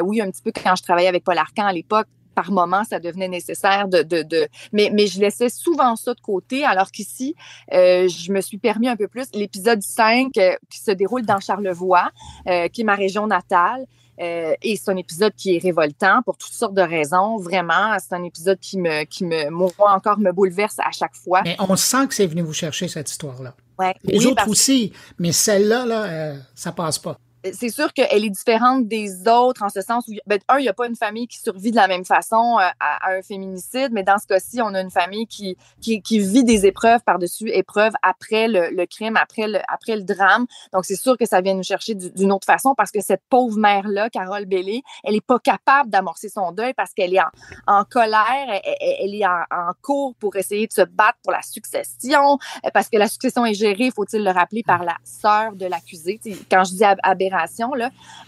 oui, 0.03 0.21
un 0.21 0.31
petit 0.31 0.41
peu 0.41 0.51
quand 0.51 0.75
je 0.75 0.83
travaillais 0.83 1.07
avec 1.07 1.23
Paul 1.23 1.37
Arcan 1.37 1.65
à 1.65 1.73
l'époque, 1.73 2.07
par 2.35 2.51
moment, 2.51 2.83
ça 2.83 2.99
devenait 2.99 3.29
nécessaire 3.29 3.87
de, 3.87 4.03
de, 4.03 4.21
de... 4.21 4.47
Mais, 4.73 4.91
mais 4.93 5.07
je 5.07 5.19
laissais 5.19 5.49
souvent 5.49 5.95
ça 5.95 6.13
de 6.13 6.19
côté, 6.19 6.63
alors 6.65 6.91
qu'ici, 6.91 7.35
euh, 7.73 8.07
je 8.07 8.31
me 8.31 8.41
suis 8.41 8.57
permis 8.57 8.87
un 8.87 8.95
peu 8.95 9.07
plus. 9.07 9.25
L'épisode 9.33 9.81
5 9.81 10.37
euh, 10.37 10.55
qui 10.69 10.79
se 10.79 10.91
déroule 10.91 11.25
dans 11.25 11.39
Charlevoix, 11.39 12.11
euh, 12.47 12.67
qui 12.67 12.81
est 12.81 12.83
ma 12.83 12.95
région 12.95 13.25
natale, 13.25 13.85
et 14.17 14.77
c'est 14.77 14.89
un 14.89 14.95
épisode 14.95 15.33
qui 15.35 15.57
est 15.57 15.59
révoltant 15.59 16.21
pour 16.23 16.37
toutes 16.37 16.53
sortes 16.53 16.73
de 16.73 16.81
raisons. 16.81 17.35
Vraiment, 17.35 17.97
c'est 17.99 18.15
un 18.15 18.23
épisode 18.23 18.57
qui 18.61 18.79
me, 18.79 19.03
qui 19.03 19.25
me, 19.25 19.49
moi 19.49 19.71
encore, 19.93 20.19
me 20.19 20.31
bouleverse 20.31 20.77
à 20.79 20.91
chaque 20.91 21.15
fois. 21.15 21.41
Mais 21.43 21.57
on 21.59 21.75
sent 21.75 22.07
que 22.07 22.13
c'est 22.13 22.25
venu 22.25 22.41
vous 22.41 22.53
chercher 22.53 22.87
cette 22.87 23.11
histoire-là. 23.11 23.55
Ouais. 23.77 23.93
Les 24.05 24.25
autres 24.25 24.47
aussi, 24.47 24.93
mais 25.19 25.33
celle-là, 25.33 25.85
là, 25.85 26.35
ça 26.55 26.71
passe 26.71 26.97
pas 26.97 27.17
c'est 27.53 27.69
sûr 27.69 27.93
qu'elle 27.93 28.25
est 28.25 28.29
différente 28.29 28.87
des 28.87 29.27
autres 29.27 29.63
en 29.63 29.69
ce 29.69 29.81
sens 29.81 30.07
où, 30.07 30.13
ben, 30.25 30.39
un, 30.47 30.57
il 30.57 30.63
n'y 30.63 30.69
a 30.69 30.73
pas 30.73 30.87
une 30.87 30.95
famille 30.95 31.27
qui 31.27 31.39
survit 31.39 31.71
de 31.71 31.75
la 31.75 31.87
même 31.87 32.05
façon 32.05 32.57
euh, 32.59 32.63
à, 32.79 33.11
un 33.11 33.21
féminicide, 33.21 33.89
mais 33.91 34.03
dans 34.03 34.17
ce 34.17 34.27
cas-ci, 34.27 34.61
on 34.61 34.73
a 34.73 34.81
une 34.81 34.91
famille 34.91 35.27
qui, 35.27 35.57
vit 35.81 36.43
des 36.43 36.65
épreuves 36.65 37.01
par-dessus 37.05 37.49
épreuves 37.49 37.93
après 38.01 38.47
le, 38.47 38.85
crime, 38.85 39.17
après 39.17 39.47
le, 39.47 40.03
drame. 40.03 40.45
Donc, 40.73 40.85
c'est 40.85 40.95
sûr 40.95 41.17
que 41.17 41.25
ça 41.25 41.41
vient 41.41 41.53
nous 41.53 41.63
chercher 41.63 41.95
d'une 41.95 42.31
autre 42.31 42.45
façon 42.45 42.73
parce 42.75 42.91
que 42.91 43.01
cette 43.01 43.21
pauvre 43.29 43.57
mère-là, 43.57 44.09
Carole 44.09 44.45
Bellé, 44.45 44.81
elle 45.03 45.13
n'est 45.13 45.21
pas 45.21 45.39
capable 45.39 45.89
d'amorcer 45.89 46.29
son 46.29 46.51
deuil 46.51 46.73
parce 46.73 46.93
qu'elle 46.93 47.13
est 47.13 47.21
en, 47.67 47.83
colère, 47.85 48.61
elle, 48.79 49.13
est 49.13 49.25
en, 49.25 49.41
en, 49.51 49.71
cours 49.81 50.15
pour 50.15 50.35
essayer 50.35 50.67
de 50.67 50.73
se 50.73 50.81
battre 50.81 51.17
pour 51.23 51.31
la 51.31 51.41
succession, 51.41 52.37
parce 52.73 52.89
que 52.89 52.97
la 52.97 53.07
succession 53.07 53.45
est 53.45 53.53
gérée, 53.53 53.91
faut-il 53.91 54.23
le 54.23 54.31
rappeler, 54.31 54.63
par 54.63 54.83
la 54.83 54.95
sœur 55.03 55.53
de 55.53 55.65
l'accusé. 55.65 56.19
Quand 56.49 56.63
je 56.63 56.73
dis 56.73 56.83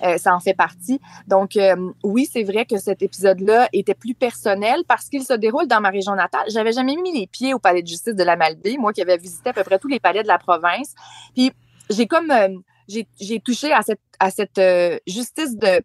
euh, 0.04 0.18
ça 0.18 0.36
en 0.36 0.39
fait 0.39 0.54
partie. 0.54 1.00
Donc, 1.27 1.57
euh, 1.57 1.76
oui, 2.04 2.28
c'est 2.31 2.44
vrai 2.44 2.66
que 2.66 2.78
cet 2.78 3.02
épisode-là 3.02 3.69
était 3.73 3.94
plus 3.94 4.14
personnel 4.14 4.83
parce 4.87 5.09
qu'il 5.09 5.23
se 5.23 5.33
déroule 5.33 5.68
dans 5.68 5.81
ma 5.81 5.90
région 5.90 6.16
natale. 6.16 6.45
J'avais 6.49 6.73
jamais 6.73 6.95
mis 6.95 7.18
les 7.19 7.28
pieds 7.28 7.54
au 7.54 7.59
palais 7.59 7.81
de 7.81 7.87
justice 7.87 8.16
de 8.16 8.23
la 8.23 8.35
Malbaie, 8.35 8.78
moi 8.78 8.94
qui 8.94 9.02
avais 9.02 9.18
visité 9.18 9.49
à 9.49 9.54
peu 9.54 9.64
près 9.64 9.80
tous 9.80 9.87
les 9.87 9.99
palais 9.99 10.23
de 10.23 10.28
la 10.28 10.37
province. 10.37 10.94
Puis, 11.35 11.52
j'ai 11.90 12.07
comme, 12.07 12.31
euh, 12.31 12.49
j'ai 12.87 13.40
touché 13.40 13.71
à 13.71 13.81
cette, 13.81 14.02
à 14.19 14.31
cette 14.31 14.61
justice 15.07 15.56
de, 15.57 15.81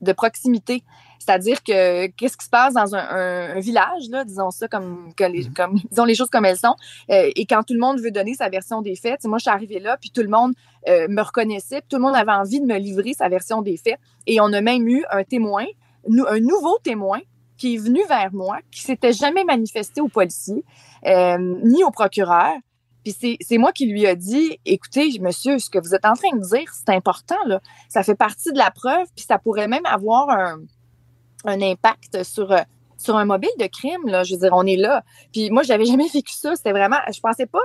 de 0.00 0.12
proximité. 0.12 0.84
C'est-à-dire 1.24 1.62
que 1.62 2.06
qu'est-ce 2.08 2.36
qui 2.36 2.44
se 2.44 2.50
passe 2.50 2.74
dans 2.74 2.94
un, 2.94 3.60
village, 3.60 4.08
là, 4.10 4.24
disons 4.24 4.50
ça 4.50 4.66
comme, 4.66 5.12
les, 5.18 5.44
mm-hmm. 5.44 5.52
comme 5.52 5.78
disons 5.90 6.04
les 6.04 6.14
choses 6.14 6.30
comme 6.30 6.44
elles 6.44 6.58
sont. 6.58 6.74
Euh, 7.10 7.30
et 7.36 7.46
quand 7.46 7.62
tout 7.62 7.74
le 7.74 7.80
monde 7.80 8.00
veut 8.00 8.10
donner 8.10 8.34
sa 8.34 8.48
version 8.48 8.82
des 8.82 8.96
faits, 8.96 9.24
moi 9.24 9.38
je 9.38 9.42
suis 9.42 9.50
arrivée 9.50 9.78
là, 9.78 9.96
puis 10.00 10.10
tout 10.10 10.22
le 10.22 10.28
monde 10.28 10.52
euh, 10.88 11.06
me 11.08 11.22
reconnaissait, 11.22 11.80
puis 11.80 11.88
tout 11.90 11.96
le 11.96 12.02
monde 12.02 12.16
avait 12.16 12.32
envie 12.32 12.60
de 12.60 12.66
me 12.66 12.76
livrer 12.78 13.12
sa 13.12 13.28
version 13.28 13.62
des 13.62 13.76
faits. 13.76 13.98
Et 14.26 14.40
on 14.40 14.52
a 14.52 14.60
même 14.60 14.88
eu 14.88 15.04
un 15.10 15.22
témoin, 15.22 15.64
un 16.06 16.40
nouveau 16.40 16.78
témoin 16.82 17.20
qui 17.56 17.74
est 17.74 17.78
venu 17.78 18.00
vers 18.08 18.32
moi, 18.32 18.58
qui 18.72 18.80
s'était 18.80 19.12
jamais 19.12 19.44
manifesté 19.44 20.00
au 20.00 20.08
policier 20.08 20.64
euh, 21.06 21.38
ni 21.62 21.84
au 21.84 21.90
procureur. 21.90 22.52
Puis 23.04 23.38
c'est 23.40 23.58
moi 23.58 23.72
qui 23.72 23.86
lui 23.86 24.06
a 24.06 24.14
dit, 24.14 24.58
écoutez, 24.64 25.18
monsieur, 25.20 25.58
ce 25.58 25.70
que 25.70 25.78
vous 25.78 25.94
êtes 25.94 26.04
en 26.04 26.14
train 26.14 26.36
de 26.36 26.42
dire, 26.42 26.72
c'est 26.72 26.94
important, 26.94 27.38
là. 27.46 27.60
Ça 27.88 28.04
fait 28.04 28.14
partie 28.14 28.52
de 28.52 28.58
la 28.58 28.70
preuve, 28.70 29.06
puis 29.16 29.24
ça 29.24 29.38
pourrait 29.38 29.66
même 29.66 29.84
avoir 29.86 30.30
un, 30.30 30.60
un 31.44 31.60
impact 31.60 32.22
sur, 32.22 32.52
euh, 32.52 32.60
sur 32.98 33.16
un 33.16 33.24
mobile 33.24 33.50
de 33.58 33.66
crime. 33.66 34.06
Là. 34.06 34.22
Je 34.22 34.34
veux 34.34 34.40
dire, 34.40 34.50
on 34.52 34.66
est 34.66 34.76
là. 34.76 35.02
Puis 35.32 35.50
moi, 35.50 35.62
j'avais 35.62 35.84
jamais 35.92 36.08
vécu 36.08 36.34
ça. 36.34 36.56
C'était 36.56 36.72
vraiment, 36.72 36.98
je 37.12 37.20
pensais 37.20 37.46
pas 37.46 37.62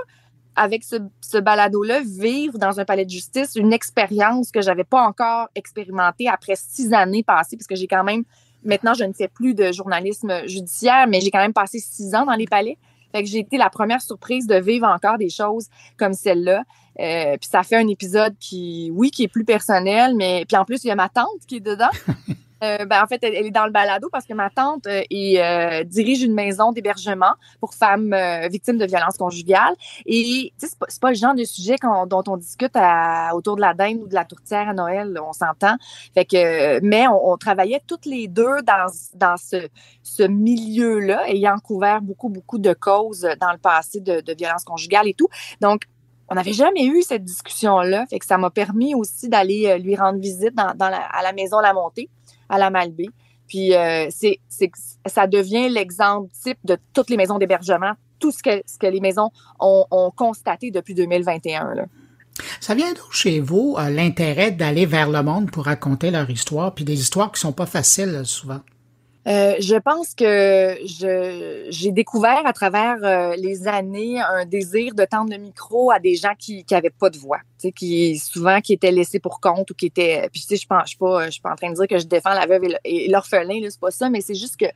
avec 0.56 0.82
ce, 0.82 0.96
ce 1.20 1.38
balado-là, 1.38 2.00
vivre 2.00 2.58
dans 2.58 2.80
un 2.80 2.84
palais 2.84 3.04
de 3.04 3.10
justice 3.10 3.54
une 3.54 3.72
expérience 3.72 4.50
que 4.50 4.60
j'avais 4.60 4.84
pas 4.84 5.02
encore 5.02 5.48
expérimentée 5.54 6.28
après 6.28 6.54
six 6.56 6.92
années 6.92 7.22
passées, 7.22 7.56
parce 7.56 7.68
que 7.68 7.76
j'ai 7.76 7.86
quand 7.86 8.02
même, 8.02 8.24
maintenant, 8.64 8.94
je 8.94 9.04
ne 9.04 9.12
fais 9.12 9.28
plus 9.28 9.54
de 9.54 9.70
journalisme 9.70 10.46
judiciaire, 10.48 11.06
mais 11.08 11.20
j'ai 11.20 11.30
quand 11.30 11.38
même 11.38 11.52
passé 11.52 11.78
six 11.78 12.14
ans 12.14 12.26
dans 12.26 12.34
les 12.34 12.46
palais. 12.46 12.76
Fait 13.12 13.22
que 13.22 13.28
j'ai 13.28 13.38
été 13.38 13.56
la 13.56 13.70
première 13.70 14.02
surprise 14.02 14.46
de 14.46 14.56
vivre 14.56 14.86
encore 14.86 15.16
des 15.16 15.30
choses 15.30 15.68
comme 15.96 16.12
celle-là. 16.12 16.64
Euh, 17.00 17.36
puis 17.38 17.48
ça 17.48 17.62
fait 17.62 17.76
un 17.76 17.88
épisode 17.88 18.34
qui, 18.38 18.90
oui, 18.92 19.10
qui 19.10 19.22
est 19.22 19.28
plus 19.28 19.44
personnel, 19.44 20.14
mais 20.16 20.44
puis 20.46 20.56
en 20.56 20.64
plus, 20.64 20.84
il 20.84 20.88
y 20.88 20.90
a 20.90 20.96
ma 20.96 21.08
tante 21.08 21.46
qui 21.46 21.56
est 21.56 21.60
dedans. 21.60 21.88
Euh, 22.62 22.84
ben, 22.84 23.02
en 23.02 23.06
fait, 23.06 23.22
elle, 23.22 23.34
est 23.34 23.50
dans 23.50 23.66
le 23.66 23.70
balado 23.70 24.08
parce 24.10 24.24
que 24.24 24.34
ma 24.34 24.50
tante 24.50 24.86
euh, 24.86 25.02
euh, 25.12 25.84
dirige 25.84 26.22
une 26.22 26.34
maison 26.34 26.72
d'hébergement 26.72 27.32
pour 27.60 27.74
femmes 27.74 28.14
victimes 28.50 28.78
de 28.78 28.86
violences 28.86 29.16
conjugales. 29.16 29.74
Et 30.06 30.52
c'est 30.56 30.76
pas, 30.78 30.86
pas 31.00 31.10
le 31.10 31.16
genre 31.16 31.34
de 31.34 31.44
sujet 31.44 31.76
dont 31.82 32.22
on 32.26 32.36
discute 32.36 32.76
autour 33.32 33.56
de 33.56 33.60
la 33.60 33.74
dinde 33.74 33.98
ou 34.02 34.08
de 34.08 34.14
la 34.14 34.24
tourtière 34.24 34.68
à 34.68 34.74
Noël, 34.74 35.18
on 35.24 35.32
s'entend. 35.32 35.76
Fait 36.14 36.24
que, 36.24 36.80
mais 36.80 37.06
on, 37.08 37.36
travaillait 37.36 37.82
toutes 37.86 38.06
les 38.06 38.26
deux 38.26 38.62
dans, 38.62 38.90
dans 39.14 39.36
ce, 39.36 39.68
ce 40.02 40.24
milieu-là, 40.24 41.28
ayant 41.28 41.58
couvert 41.58 42.02
beaucoup, 42.02 42.28
beaucoup 42.28 42.58
de 42.58 42.72
causes 42.72 43.28
dans 43.40 43.52
le 43.52 43.58
passé 43.58 44.00
de, 44.00 44.20
de 44.20 44.34
violences 44.34 44.64
conjugales 44.64 45.06
et 45.06 45.14
tout. 45.14 45.28
Donc, 45.60 45.82
on 46.28 46.34
n'avait 46.34 46.52
jamais 46.52 46.84
eu 46.84 47.02
cette 47.02 47.24
discussion-là. 47.24 48.06
Fait 48.06 48.18
que 48.18 48.26
ça 48.26 48.36
m'a 48.36 48.50
permis 48.50 48.94
aussi 48.94 49.28
d'aller 49.28 49.78
lui 49.78 49.96
rendre 49.96 50.18
visite 50.18 50.54
dans, 50.54 50.74
dans 50.74 50.88
la, 50.88 51.00
à 51.00 51.22
la 51.22 51.32
maison 51.32 51.60
La 51.60 51.72
Montée 51.72 52.10
à 52.48 52.58
la 52.58 52.70
Malbaie. 52.70 53.10
Puis 53.46 53.74
euh, 53.74 54.08
c'est, 54.10 54.40
ça 55.06 55.26
devient 55.26 55.68
l'exemple 55.68 56.30
type 56.42 56.58
de 56.64 56.76
toutes 56.92 57.10
les 57.10 57.16
maisons 57.16 57.38
d'hébergement, 57.38 57.92
tout 58.18 58.30
ce 58.30 58.42
que, 58.42 58.62
ce 58.66 58.78
que 58.78 58.86
les 58.86 59.00
maisons 59.00 59.30
ont, 59.58 60.12
constaté 60.14 60.70
depuis 60.70 60.94
2021. 60.94 61.74
Là. 61.74 61.86
Ça 62.60 62.74
vient 62.74 62.92
d'où 62.92 63.10
chez 63.10 63.40
vous 63.40 63.76
euh, 63.78 63.88
l'intérêt 63.88 64.50
d'aller 64.50 64.86
vers 64.86 65.10
le 65.10 65.22
monde 65.22 65.50
pour 65.50 65.64
raconter 65.64 66.10
leur 66.10 66.28
histoire, 66.28 66.74
puis 66.74 66.84
des 66.84 67.00
histoires 67.00 67.32
qui 67.32 67.40
sont 67.40 67.52
pas 67.52 67.66
faciles 67.66 68.22
souvent? 68.24 68.60
Euh, 69.28 69.56
je 69.60 69.76
pense 69.76 70.14
que 70.14 70.78
j'ai 71.68 71.92
découvert 71.92 72.46
à 72.46 72.52
travers 72.54 72.96
euh, 73.02 73.36
les 73.36 73.68
années 73.68 74.18
un 74.20 74.46
désir 74.46 74.94
de 74.94 75.04
tendre 75.04 75.30
le 75.30 75.36
micro 75.36 75.90
à 75.90 75.98
des 75.98 76.14
gens 76.14 76.34
qui 76.38 76.64
n'avaient 76.70 76.88
pas 76.88 77.10
de 77.10 77.18
voix, 77.18 77.40
qui 77.76 78.16
souvent 78.18 78.62
qui 78.62 78.72
étaient 78.72 78.90
laissés 78.90 79.18
pour 79.18 79.40
compte 79.40 79.70
ou 79.70 79.74
qui 79.74 79.86
étaient. 79.86 80.30
Puis 80.32 80.40
tu 80.40 80.46
sais, 80.46 80.56
je 80.56 80.66
pense, 80.66 80.88
suis 80.88 80.96
pas, 80.96 81.26
je 81.26 81.32
suis 81.32 81.42
pas 81.42 81.52
en 81.52 81.56
train 81.56 81.68
de 81.68 81.74
dire 81.74 81.86
que 81.86 81.98
je 81.98 82.06
défends 82.06 82.32
la 82.32 82.46
veuve 82.46 82.62
et 82.84 83.08
l'orphelin, 83.08 83.60
c'est 83.68 83.80
pas 83.80 83.90
ça, 83.90 84.08
mais 84.08 84.22
c'est 84.22 84.34
juste 84.34 84.56
que 84.56 84.66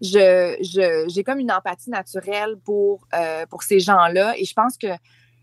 je 0.00 1.04
j'ai 1.08 1.22
comme 1.22 1.38
une 1.38 1.52
empathie 1.52 1.90
naturelle 1.90 2.56
pour 2.64 3.06
euh, 3.14 3.46
pour 3.46 3.62
ces 3.62 3.78
gens-là 3.78 4.34
et 4.36 4.44
je 4.44 4.52
pense 4.52 4.76
que 4.76 4.88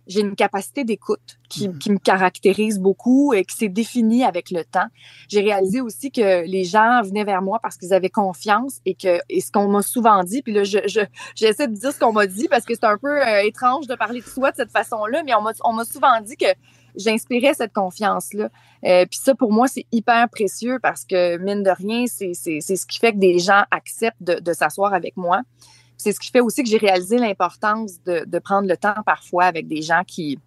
j'ai 0.10 0.22
une 0.22 0.36
capacité 0.36 0.84
d'écoute 0.84 1.38
qui, 1.48 1.70
mm. 1.70 1.78
qui, 1.78 1.92
me 1.92 1.98
caractérise 1.98 2.80
beaucoup 2.80 3.34
et 3.34 3.46
qui 3.46 3.56
s'est 3.56 3.70
définie 3.70 4.26
avec 4.26 4.50
le 4.52 4.66
temps. 4.66 4.88
J'ai 5.30 5.40
réalisé 5.40 5.80
aussi 5.82 6.12
que 6.12 6.46
les 6.46 6.64
gens 6.64 7.02
venaient 7.04 7.24
vers 7.24 7.42
moi 7.42 7.60
parce 7.62 7.78
qu'ils 7.78 7.94
avaient 7.94 8.10
confiance 8.10 8.80
et 8.86 8.96
que 8.96 9.20
et 9.30 9.40
ce 9.40 9.52
qu'on 9.52 9.68
m'a 9.68 9.84
souvent 9.84 10.24
dit, 10.24 10.42
puis 10.42 10.52
là, 10.52 10.64
je, 10.64 10.80
je, 10.88 11.02
j'essaie 11.36 11.68
de 11.68 11.76
dire 11.76 11.94
ce 11.94 12.00
qu'on 12.00 12.12
m'a 12.12 12.26
dit 12.26 12.48
parce 12.50 12.66
que 12.66 12.74
c'est 12.74 12.86
un 12.86 12.98
peu 12.98 13.22
euh, 13.26 13.44
étrange 13.44 13.88
de 13.88 13.96
parler 13.96 14.22
de 14.22 14.26
soi 14.26 14.52
de 14.52 14.58
cette 14.58 14.72
façon-là, 14.72 15.22
mais 15.24 15.34
on 15.36 15.42
m'a, 15.42 15.52
on 15.64 15.74
m'a 15.74 15.86
souvent 15.86 16.20
dit 16.22 16.36
que 16.36 16.48
j'inspirais 16.96 17.54
cette 17.54 17.74
confiance-là. 17.74 18.50
Euh, 18.86 19.06
puis 19.06 19.20
ça, 19.22 19.36
pour 19.36 19.52
moi, 19.52 19.68
c'est 19.68 19.86
hyper 19.92 20.28
précieux 20.30 20.80
parce 20.82 21.06
que, 21.06 21.38
mine 21.38 21.62
de 21.62 21.70
rien, 21.70 22.06
c'est, 22.08 22.34
c'est, 22.34 22.60
c'est 22.62 22.76
ce 22.76 22.88
qui 22.88 22.98
fait 22.98 23.14
que 23.14 23.20
des 23.20 23.38
gens 23.38 23.64
acceptent 23.70 24.22
de, 24.22 24.40
de 24.40 24.54
s'asseoir 24.54 24.94
avec 24.94 25.16
moi 25.18 25.42
c'est 26.00 26.14
ce 26.14 26.20
qui 26.20 26.32
fait 26.32 26.40
aussi 26.40 26.64
que 26.64 26.70
j'ai 26.70 26.78
réalisé 26.78 27.18
l'importance 27.18 28.02
de, 28.06 28.24
de, 28.26 28.40
prendre 28.40 28.68
le 28.68 28.78
temps 28.78 28.96
parfois 29.06 29.44
avec 29.44 29.68
des 29.68 29.82
gens 29.82 30.02
qui 30.08 30.40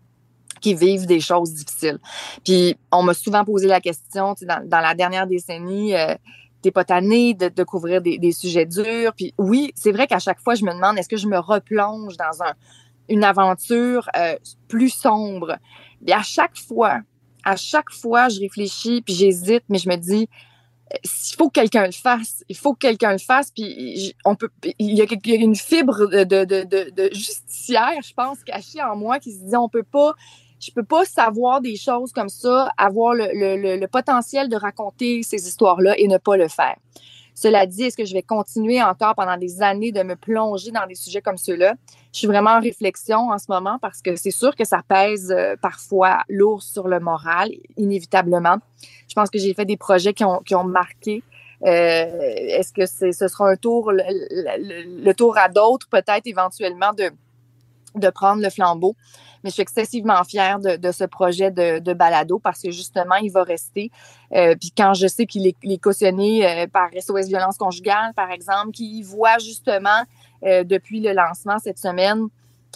qui 0.61 0.75
vivent 0.75 1.07
des 1.07 1.21
choses 1.21 1.53
difficiles. 1.53 1.99
Puis 2.45 2.77
on 2.93 3.03
m'a 3.03 3.15
souvent 3.15 3.45
posé 3.45 3.67
la 3.67 3.81
question, 3.81 4.35
dans, 4.43 4.67
dans 4.67 4.81
la 4.81 4.95
dernière 4.95 5.27
décennie, 5.27 5.95
euh, 5.97 6.15
t'es 6.63 6.71
pas 6.71 6.85
tanné 6.85 7.35
de, 7.35 7.49
de 7.49 7.65
couvrir 7.65 8.01
des, 8.01 8.19
des, 8.19 8.31
sujets 8.31 8.65
durs? 8.65 9.13
Puis 9.17 9.35
oui, 9.39 9.73
c'est 9.75 9.91
vrai 9.91 10.07
qu'à 10.07 10.21
chaque 10.21 10.41
fois, 10.41 10.55
je 10.55 10.65
me 10.65 10.73
demande, 10.73 10.99
est-ce 10.99 11.09
que 11.09 11.17
je 11.17 11.27
me 11.27 11.39
replonge 11.39 12.17
dans 12.17 12.43
un, 12.45 12.55
une 13.09 13.25
aventure 13.25 14.09
euh, 14.17 14.37
plus 14.69 14.91
sombre? 14.91 15.57
Et 16.07 16.13
à 16.13 16.23
chaque 16.23 16.57
fois, 16.57 17.01
à 17.45 17.57
chaque 17.57 17.91
fois, 17.91 18.29
je 18.29 18.39
réfléchis, 18.39 19.03
puis 19.03 19.15
j'hésite, 19.15 19.65
mais 19.69 19.79
je 19.79 19.89
me 19.89 19.97
dis, 19.97 20.29
il 21.05 21.37
faut 21.37 21.49
que 21.49 21.61
quelqu'un 21.61 21.87
le 21.87 21.93
fasse. 21.93 22.45
Il 22.49 22.57
faut 22.57 22.75
que 22.75 22.79
quelqu'un 22.79 23.13
le 23.13 23.19
fasse. 23.19 23.51
Puis 23.51 24.15
on 24.25 24.35
peut, 24.35 24.49
il 24.79 24.95
y, 24.95 25.03
a, 25.03 25.35
une 25.35 25.57
fibre 25.57 26.07
de, 26.07 26.25
de, 26.25 26.45
de, 26.45 26.91
de, 26.91 27.11
justicière, 27.13 28.01
je 28.05 28.13
pense, 28.15 28.43
cachée 28.45 28.83
en 28.83 28.97
moi 28.97 29.19
qui 29.19 29.33
se 29.33 29.45
dit 29.45 29.57
on 29.57 29.69
peut 29.69 29.83
pas, 29.83 30.15
je 30.61 30.71
peux 30.73 30.85
pas 30.85 31.05
savoir 31.05 31.61
des 31.61 31.77
choses 31.77 32.13
comme 32.13 32.29
ça, 32.29 32.73
avoir 32.77 33.15
le, 33.15 33.29
le, 33.33 33.77
le 33.77 33.89
potentiel 33.89 34.49
de 34.49 34.57
raconter 34.57 35.23
ces 35.23 35.47
histoires-là 35.47 35.95
et 35.99 36.09
ne 36.09 36.19
pas 36.19 36.37
le 36.37 36.49
faire. 36.49 36.77
Cela 37.35 37.67
dit, 37.67 37.85
est-ce 37.85 37.97
que 37.97 38.05
je 38.05 38.13
vais 38.13 38.23
continuer 38.23 38.83
encore 38.83 39.15
pendant 39.15 39.37
des 39.37 39.63
années 39.63 39.93
de 39.93 40.03
me 40.03 40.17
plonger 40.17 40.71
dans 40.71 40.87
des 40.87 40.95
sujets 40.95 41.23
comme 41.23 41.39
ceux-là? 41.39 41.75
Je 42.13 42.19
suis 42.19 42.27
vraiment 42.27 42.53
en 42.53 42.61
réflexion 42.61 43.31
en 43.31 43.39
ce 43.39 43.47
moment 43.49 43.79
parce 43.81 44.03
que 44.03 44.17
c'est 44.17 44.31
sûr 44.31 44.55
que 44.55 44.65
ça 44.65 44.83
pèse 44.87 45.31
euh, 45.31 45.57
parfois 45.61 46.23
lourd 46.29 46.63
sur 46.63 46.89
le 46.89 47.01
moral, 47.01 47.51
inévitablement. 47.77 48.59
Je 49.09 49.15
pense 49.15 49.31
que 49.31 49.39
j'ai 49.39 49.55
fait 49.55 49.65
des 49.65 49.77
projets 49.77 50.13
qui 50.13 50.25
ont, 50.25 50.41
qui 50.41 50.55
ont 50.55 50.65
marqué. 50.65 51.23
Euh, 51.65 52.05
est-ce 52.59 52.73
que 52.73 52.87
c'est, 52.87 53.13
ce 53.13 53.29
sera 53.29 53.51
un 53.51 53.57
tour, 53.57 53.93
le, 53.93 54.03
le 55.05 55.13
tour 55.15 55.39
à 55.39 55.49
d'autres, 55.49 55.89
peut-être 55.89 56.27
éventuellement, 56.27 56.93
de, 56.93 57.11
de 57.95 58.11
prendre 58.11 58.43
le 58.43 58.51
flambeau? 58.51 58.97
mais 59.43 59.51
je 59.51 59.55
suis 59.55 59.63
excessivement 59.63 60.23
fière 60.25 60.61
de, 60.61 60.77
de 60.77 60.93
ce 60.93 61.05
projet 61.05 61.51
de, 61.51 61.79
de, 61.79 61.93
balado 61.93 62.39
parce 62.39 62.63
que 62.63 62.71
justement, 62.71 63.17
il 63.17 63.31
va 63.31 63.43
rester. 63.43 63.91
Euh, 64.35 64.55
puis 64.59 64.73
quand 64.77 64.95
je 64.95 65.07
sais 65.07 65.27
qu'il 65.27 65.47
est, 65.47 65.57
est, 65.63 65.79
cautionné 65.79 66.47
euh, 66.47 66.67
par 66.67 66.89
SOS 66.99 67.27
Violence 67.27 67.59
Conjugale, 67.59 68.13
par 68.15 68.31
exemple, 68.31 68.71
qui 68.73 69.03
voit 69.03 69.39
justement 69.39 69.89
euh, 70.45 70.65
depuis 70.65 71.01
le 71.01 71.13
lancement 71.13 71.59
cette 71.59 71.79
semaine 71.79 72.27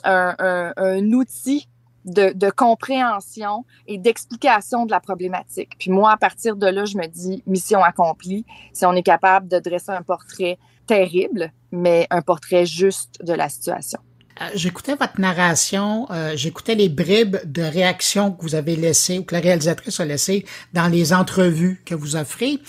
un, 0.04 0.34
un, 0.38 0.72
un 0.76 1.12
outil 1.12 1.68
de, 2.04 2.32
de, 2.32 2.50
compréhension 2.50 3.64
et 3.86 3.98
d'explication 3.98 4.86
de 4.86 4.92
la 4.92 5.00
problématique. 5.00 5.76
Puis 5.78 5.90
moi, 5.90 6.12
à 6.12 6.16
partir 6.16 6.54
de 6.54 6.66
là, 6.66 6.84
je 6.84 6.96
me 6.96 7.06
dis, 7.06 7.42
mission 7.46 7.82
accomplie, 7.82 8.44
si 8.72 8.86
on 8.86 8.92
est 8.92 9.02
capable 9.02 9.48
de 9.48 9.58
dresser 9.58 9.90
un 9.90 10.02
portrait 10.02 10.58
terrible, 10.86 11.52
mais 11.72 12.06
un 12.10 12.22
portrait 12.22 12.64
juste 12.64 13.24
de 13.24 13.32
la 13.32 13.48
situation. 13.48 13.98
Euh, 14.40 14.44
j'écoutais 14.54 14.94
votre 14.94 15.18
narration, 15.18 16.06
euh, 16.10 16.32
j'écoutais 16.36 16.74
les 16.74 16.88
bribes 16.88 17.38
de 17.44 17.62
réactions 17.62 18.32
que 18.32 18.42
vous 18.42 18.54
avez 18.54 18.76
laissées 18.76 19.18
ou 19.18 19.24
que 19.24 19.34
la 19.34 19.40
réalisatrice 19.40 19.98
a 19.98 20.04
laissées 20.04 20.44
dans 20.74 20.88
les 20.88 21.14
entrevues 21.14 21.82
que 21.86 21.94
vous 21.94 22.16
offrez. 22.16 22.60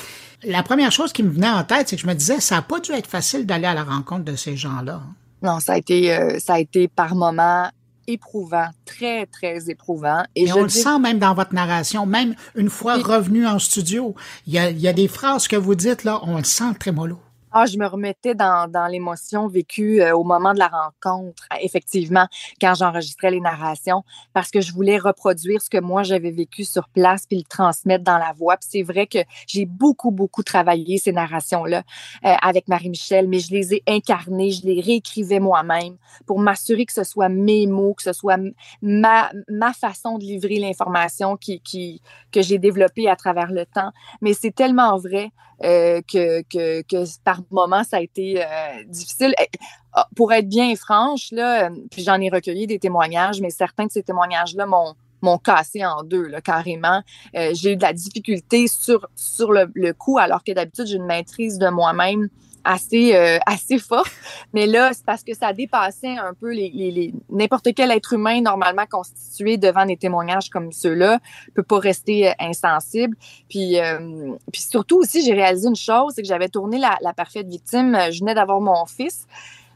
La 0.44 0.64
première 0.64 0.92
chose 0.92 1.12
qui 1.12 1.24
me 1.24 1.30
venait 1.30 1.50
en 1.50 1.64
tête, 1.64 1.90
c'est 1.90 1.98
que 1.98 2.02
je 2.02 2.08
me 2.08 2.14
disais, 2.14 2.40
ça 2.40 2.56
n'a 2.56 2.62
pas 2.62 2.80
dû 2.80 2.92
être 2.94 3.08
facile 3.08 3.46
d'aller 3.46 3.66
à 3.66 3.74
la 3.74 3.84
rencontre 3.84 4.24
de 4.24 4.36
ces 4.36 4.56
gens-là. 4.56 5.02
Non, 5.42 5.60
ça 5.60 5.74
a 5.74 5.78
été, 5.78 6.16
euh, 6.16 6.40
ça 6.40 6.54
a 6.56 6.60
été 6.60 6.88
par 6.88 7.16
moments 7.16 7.70
éprouvant, 8.08 8.70
très, 8.86 9.26
très 9.26 9.70
éprouvant. 9.70 10.24
Et, 10.36 10.52
on 10.54 10.64
le 10.64 10.70
sent 10.70 11.00
même 11.00 11.20
dans 11.20 11.34
votre 11.34 11.54
narration, 11.54 12.06
même 12.06 12.36
une 12.56 12.70
fois 12.70 12.96
revenu 12.96 13.46
en 13.46 13.60
studio. 13.60 14.16
Il 14.46 14.54
y 14.54 14.60
a, 14.60 14.70
il 14.70 14.80
y 14.80 14.88
a 14.88 14.94
des 14.94 15.10
phrases 15.10 15.50
que 15.50 15.58
vous 15.58 15.76
dites, 15.76 16.06
là, 16.06 16.22
on 16.24 16.38
le 16.38 16.46
sent 16.46 16.74
très 16.80 16.94
mollo. 16.94 17.20
Ah, 17.60 17.66
je 17.66 17.80
me 17.80 17.88
remettais 17.88 18.36
dans, 18.36 18.88
l'émotion 18.88 19.48
vécue 19.48 20.00
euh, 20.00 20.16
au 20.16 20.24
moment 20.24 20.54
de 20.54 20.60
la 20.60 20.68
rencontre, 20.68 21.42
effectivement, 21.60 22.28
quand 22.62 22.76
j'enregistrais 22.76 23.32
les 23.32 23.42
narrations, 23.42 24.04
parce 24.32 24.52
que 24.52 24.62
je 24.62 24.72
voulais 24.72 25.00
reproduire 25.00 25.60
ce 25.60 25.68
que 25.68 25.80
moi 25.80 26.04
j'avais 26.04 26.30
vécu 26.30 26.66
sur 26.66 26.88
place 26.90 27.26
puis 27.26 27.38
le 27.40 27.44
transmettre 27.50 28.04
dans 28.04 28.20
la 28.20 28.32
voix. 28.34 28.58
Puis 28.58 28.70
c'est 28.72 28.84
vrai 28.84 29.08
que 29.08 29.18
j'ai 29.48 29.66
beaucoup, 29.66 30.12
beaucoup 30.12 30.44
travaillé 30.44 31.00
ces 31.00 31.12
narrations-là 31.12 31.82
euh, 32.26 32.36
avec 32.44 32.68
Marie-Michel, 32.68 33.28
mais 33.28 33.40
je 33.40 33.50
les 33.50 33.74
ai 33.74 33.84
incarnées, 33.88 34.52
je 34.52 34.64
les 34.64 34.80
réécrivais 34.80 35.40
moi-même 35.40 35.98
pour 36.28 36.40
m'assurer 36.40 36.86
que 36.86 36.94
ce 36.94 37.04
soit 37.04 37.28
mes 37.28 37.66
mots, 37.66 37.96
que 37.96 38.04
ce 38.04 38.14
soit 38.14 38.38
ma, 38.84 39.32
façon 39.74 40.20
de 40.20 40.26
livrer 40.26 40.60
l'information 40.60 41.38
qui, 41.38 42.04
que 42.32 42.44
j'ai 42.44 42.60
développée 42.60 43.10
à 43.10 43.16
travers 43.16 43.52
le 43.52 43.66
temps. 43.66 43.90
Mais 44.22 44.36
c'est 44.36 44.54
tellement 44.54 44.96
vrai 45.00 45.32
euh, 45.64 46.02
que, 46.02 46.42
que, 46.44 46.82
que 46.82 47.06
par 47.24 47.42
moment 47.52 47.84
ça 47.84 47.98
a 47.98 48.02
été 48.02 48.44
euh, 48.44 48.84
difficile. 48.88 49.34
Eh, 49.42 49.48
ah, 49.94 50.08
pour 50.16 50.32
être 50.32 50.48
bien 50.48 50.76
franche, 50.76 51.32
là, 51.32 51.70
puis 51.90 52.04
j'en 52.04 52.20
ai 52.22 52.30
recueilli 52.30 52.68
des 52.68 52.78
témoignages, 52.78 53.42
mais 53.42 53.50
certains 53.50 53.86
de 53.86 53.92
ces 53.92 54.04
témoignages-là 54.04 54.66
m'ont 54.66 54.94
m'ont 55.22 55.38
cassé 55.40 55.84
en 55.84 56.04
deux, 56.04 56.28
là, 56.28 56.42
carrément. 56.42 57.02
Euh, 57.36 57.52
j'ai 57.54 57.74
eu 57.74 57.76
de 57.76 57.82
la 57.82 57.94
difficulté 57.94 58.68
sur, 58.68 59.08
sur 59.16 59.52
le, 59.52 59.72
le 59.74 59.94
coup, 59.94 60.20
alors 60.20 60.44
que 60.44 60.52
d'habitude, 60.52 60.86
j'ai 60.86 60.98
une 60.98 61.06
maîtrise 61.06 61.58
de 61.58 61.70
moi-même 61.70 62.30
assez 62.68 63.16
euh, 63.16 63.38
assez 63.46 63.80
fort. 63.80 64.08
Mais 64.54 64.68
là, 64.68 64.92
c'est 64.94 65.06
parce 65.06 65.24
que 65.24 65.34
ça 65.34 65.54
dépassait 65.54 66.18
un 66.18 66.34
peu 66.34 66.52
les, 66.54 66.70
les, 66.70 67.14
n'importe 67.30 67.70
quel 67.76 67.92
être 67.92 68.14
humain 68.14 68.42
normalement 68.42 68.86
constitué 68.90 69.58
devant 69.58 69.86
des 69.86 69.98
témoignages 69.98 70.50
comme 70.50 70.72
ceux-là 70.72 71.20
peut 71.56 71.64
pas 71.64 71.80
rester 71.80 72.30
euh, 72.30 72.34
insensible. 72.40 73.16
Puis 73.50 73.80
euh, 73.80 74.36
puis 74.52 74.62
surtout 74.62 74.98
aussi, 74.98 75.24
j'ai 75.24 75.34
réalisé 75.34 75.68
une 75.68 75.76
chose, 75.76 76.14
c'est 76.16 76.22
que 76.22 76.28
j'avais 76.28 76.50
tourné 76.50 76.78
la, 76.78 76.98
la 77.02 77.14
parfaite 77.14 77.48
victime. 77.48 77.98
Je 78.12 78.20
venais 78.20 78.36
d'avoir 78.36 78.60
mon 78.60 78.86
fils, 78.86 79.26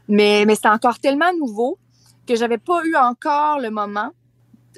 mais 0.08 0.44
mais 0.46 0.54
c'était 0.54 0.68
encore 0.68 0.98
tellement 0.98 1.32
nouveau 1.38 1.78
que 2.26 2.36
j'avais 2.36 2.58
pas 2.58 2.84
eu 2.84 2.94
encore 2.96 3.58
le 3.58 3.70
moment 3.70 4.10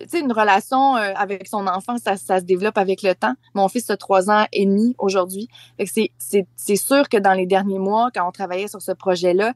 sais, 0.09 0.21
une 0.21 0.33
relation 0.33 0.97
euh, 0.97 1.13
avec 1.17 1.47
son 1.47 1.67
enfant, 1.67 1.97
ça, 1.99 2.17
ça, 2.17 2.41
se 2.41 2.45
développe 2.45 2.79
avec 2.79 3.03
le 3.03 3.15
temps. 3.15 3.35
Mon 3.55 3.69
fils 3.69 3.89
a 3.91 3.97
trois 3.97 4.31
ans 4.31 4.47
et 4.53 4.67
demi 4.67 4.95
aujourd'hui. 4.99 5.49
C'est 5.87 6.77
sûr 6.77 7.09
que 7.09 7.17
dans 7.17 7.33
les 7.33 7.47
derniers 7.47 7.79
mois, 7.79 8.11
quand 8.15 8.27
on 8.27 8.33
travaillait 8.33 8.69
sur 8.69 8.83
ce 8.83 8.93
projet-là, 8.93 9.53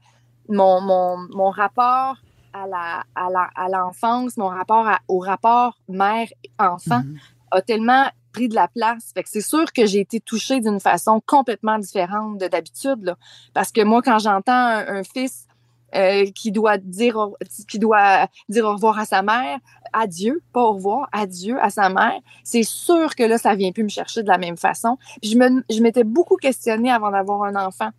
mon, 0.48 0.80
mon, 0.80 1.16
mon 1.30 1.50
rapport 1.50 2.16
à 2.52 2.66
la 2.66 3.04
à 3.14 3.68
l'enfance, 3.68 4.36
mon 4.36 4.48
rapport 4.48 4.88
au 5.08 5.18
rapport 5.18 5.78
mère-enfant 5.88 7.00
mm-hmm. 7.00 7.18
a 7.50 7.62
tellement 7.62 8.06
pris 8.32 8.48
de 8.48 8.54
la 8.54 8.68
place. 8.68 9.10
Fait 9.14 9.22
que 9.22 9.28
c'est 9.28 9.40
sûr 9.40 9.72
que 9.72 9.86
j'ai 9.86 10.00
été 10.00 10.20
touchée 10.20 10.60
d'une 10.60 10.80
façon 10.80 11.20
complètement 11.26 11.78
différente 11.78 12.38
de 12.38 12.46
d'habitude. 12.48 13.16
Parce 13.54 13.72
que 13.72 13.82
moi, 13.82 14.02
quand 14.02 14.18
j'entends 14.18 14.52
un, 14.52 15.02
fils 15.02 15.47
euh, 15.94 16.26
qui 16.34 16.52
doit 16.52 16.78
dire 16.78 17.30
qui 17.68 17.78
doit 17.78 18.28
dire 18.48 18.64
au 18.64 18.72
revoir 18.72 18.98
à 18.98 19.04
sa 19.04 19.22
mère, 19.22 19.58
adieu, 19.92 20.42
pas 20.52 20.62
au 20.62 20.74
revoir, 20.74 21.08
adieu 21.12 21.56
à 21.62 21.70
sa 21.70 21.88
mère, 21.88 22.20
c'est 22.44 22.62
sûr 22.62 23.14
que 23.14 23.22
là, 23.22 23.38
ça 23.38 23.54
vient 23.54 23.72
plus 23.72 23.84
me 23.84 23.88
chercher 23.88 24.22
de 24.22 24.28
la 24.28 24.38
même 24.38 24.56
façon. 24.56 24.98
Je 25.22 25.36
me, 25.36 25.64
je 25.70 25.80
m'étais 25.80 26.04
beaucoup 26.04 26.36
questionnée 26.36 26.90
avant 26.90 27.10
d'avoir 27.10 27.42
un 27.44 27.56
enfant 27.56 27.90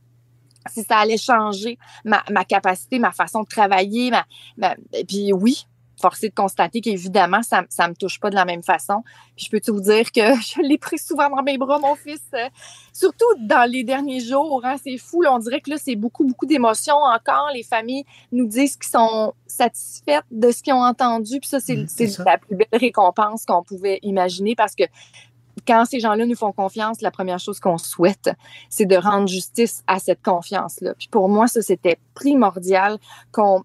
si 0.70 0.84
ça 0.84 0.98
allait 0.98 1.18
changer 1.18 1.78
ma, 2.06 2.24
ma 2.30 2.46
capacité, 2.46 3.00
ma 3.00 3.12
façon 3.12 3.44
de 3.44 3.48
travailler. 3.48 4.12
Ma, 4.12 4.26
ma, 4.58 4.76
puis 5.08 5.34
oui, 5.34 5.66
forcé 6.00 6.30
de 6.30 6.34
constater 6.34 6.82
qu'évidemment, 6.82 7.42
ça 7.44 7.62
ne 7.62 7.88
me 7.88 7.96
touche 7.96 8.20
pas 8.20 8.30
de 8.30 8.36
la 8.36 8.46
même 8.46 8.64
façon. 8.64 9.04
Puis 9.36 9.46
je 9.46 9.52
peux 9.52 9.72
vous 9.72 9.82
dire 9.82 10.12
que 10.12 10.22
je 10.42 10.62
l'ai 10.62 10.78
pris 10.78 10.98
souvent 10.98 11.30
dans 11.30 11.44
mes 11.44 11.58
bras, 11.58 11.80
mon 11.80 11.96
fils, 11.96 12.22
euh, 12.34 12.48
surtout 12.94 13.26
dans 13.40 13.70
les 13.70 13.84
derniers 13.84 14.20
jours. 14.20 14.62
Hein, 14.64 14.76
c'est 14.84 14.98
fou, 14.98 15.24
on 15.30 15.40
dirait 15.40 15.62
que 15.62 15.70
là, 15.72 15.78
c'est 15.78 15.96
beaucoup, 15.96 16.26
beaucoup 16.26 16.46
d'émotions 16.46 16.98
encore. 16.98 17.50
Les 17.54 17.64
familles 17.64 18.06
nous 18.32 18.48
disent 18.48 18.78
qu'ils 18.78 18.92
sont 18.92 19.34
satisfaites 19.48 20.26
de 20.32 20.52
ce 20.52 20.64
qu'ils 20.64 20.74
ont 20.74 20.84
entendu. 20.84 21.40
Puis 21.40 21.50
ça, 21.50 21.60
c'est 21.60 21.76
mmh, 21.76 22.24
la 22.26 22.38
plus 22.38 22.56
belle 22.56 22.68
récompense 22.74 23.46
qu'on 23.46 23.64
pouvait 23.64 24.00
imaginer 24.04 24.56
parce 24.56 24.76
que 24.76 24.84
quand 25.68 25.86
ces 25.86 26.00
gens-là 26.00 26.26
nous 26.26 26.36
font 26.36 26.52
confiance, 26.52 27.02
la 27.02 27.12
première 27.12 27.40
chose 27.40 27.60
qu'on 27.60 27.78
souhaite, 27.78 28.32
c'est 28.70 28.86
de 28.86 28.96
rendre 28.96 29.28
justice 29.28 29.84
à 29.88 30.00
cette 30.00 30.22
confiance-là. 30.24 30.94
Puis 30.98 31.08
pour 31.10 31.30
moi, 31.30 31.48
ça, 31.48 31.62
c'était 31.62 32.00
primordial 32.14 32.98
qu'on 33.32 33.64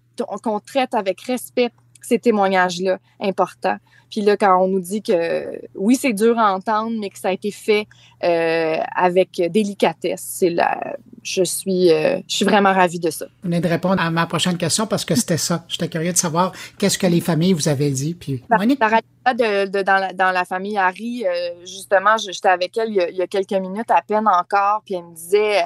traite 0.65 0.93
avec 0.93 1.21
respect 1.21 1.71
ces 2.05 2.19
témoignages-là 2.19 2.99
importants. 3.19 3.77
Puis 4.09 4.21
là, 4.21 4.37
quand 4.37 4.63
on 4.63 4.67
nous 4.67 4.79
dit 4.79 5.01
que 5.01 5.59
oui, 5.75 5.95
c'est 5.95 6.13
dur 6.13 6.37
à 6.39 6.53
entendre, 6.53 6.93
mais 6.99 7.09
que 7.09 7.19
ça 7.19 7.29
a 7.29 7.31
été 7.31 7.51
fait 7.51 7.87
euh, 8.23 8.77
avec 8.95 9.41
délicatesse, 9.51 10.23
c'est 10.25 10.49
là, 10.49 10.95
je 11.23 11.43
suis, 11.43 11.91
euh, 11.91 12.19
je 12.27 12.35
suis 12.35 12.45
vraiment 12.45 12.71
ravie 12.71 12.99
de 12.99 13.09
ça. 13.09 13.25
Vous 13.25 13.49
venez 13.49 13.59
de 13.59 13.67
répondre 13.67 14.01
à 14.01 14.09
ma 14.11 14.25
prochaine 14.25 14.57
question 14.57 14.87
parce 14.87 15.03
que 15.03 15.15
c'était 15.15 15.37
ça. 15.37 15.65
J'étais 15.67 15.89
curieux 15.89 16.13
de 16.13 16.17
savoir 16.17 16.53
qu'est-ce 16.77 16.97
que 16.97 17.07
les 17.07 17.19
familles 17.19 17.53
vous 17.53 17.67
avaient 17.67 17.91
dit. 17.91 18.13
Puis, 18.13 18.43
Monique? 18.49 18.79
De, 18.79 19.67
de, 19.67 19.81
dans, 19.81 19.97
la, 19.97 20.13
dans, 20.13 20.31
la, 20.31 20.45
famille 20.45 20.77
Harry, 20.77 21.25
euh, 21.25 21.65
justement, 21.65 22.15
j'étais 22.17 22.47
avec 22.47 22.77
elle 22.77 22.89
il 22.89 22.95
y, 22.95 23.01
a, 23.01 23.09
il 23.09 23.15
y, 23.15 23.21
a, 23.23 23.27
quelques 23.27 23.53
minutes 23.53 23.89
à 23.89 24.03
peine 24.03 24.27
encore, 24.27 24.83
puis 24.85 24.93
elle 24.93 25.03
me 25.03 25.15
disait 25.15 25.63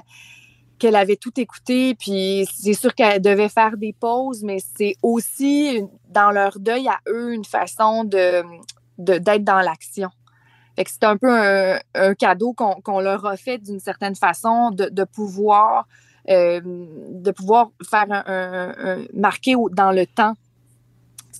qu'elle 0.80 0.96
avait 0.96 1.16
tout 1.16 1.40
écouté, 1.40 1.96
puis 1.96 2.48
c'est 2.54 2.74
sûr 2.74 2.96
qu'elle 2.96 3.22
devait 3.22 3.50
faire 3.50 3.78
des 3.78 3.94
pauses, 3.94 4.44
mais 4.44 4.58
c'est 4.78 4.96
aussi 5.04 5.84
dans 6.08 6.32
leur 6.32 6.60
deuil 6.60 6.88
à 6.88 7.00
eux 7.08 7.34
une 7.34 7.46
façon 7.46 8.04
de 8.04 8.44
d'être 8.98 9.46
dans 9.46 9.62
l'action. 9.62 10.10
c'est 10.76 11.04
un 11.04 11.16
peu 11.16 11.32
un, 11.96 12.14
cadeau 12.16 12.54
qu'on 12.54 13.00
leur 13.00 13.26
a 13.26 13.38
fait 13.38 13.58
d'une 13.58 13.80
certaine 13.80 14.16
façon 14.16 14.72
de, 14.72 15.04
pouvoir 15.06 15.88
euh, 16.30 16.60
de 16.64 17.32
pouvoir 17.32 17.72
faire 17.90 18.08
un, 18.10 18.74
un, 18.78 19.06
marquer 19.14 19.56
dans 19.72 19.92
le 19.92 20.06
temps 20.06 20.34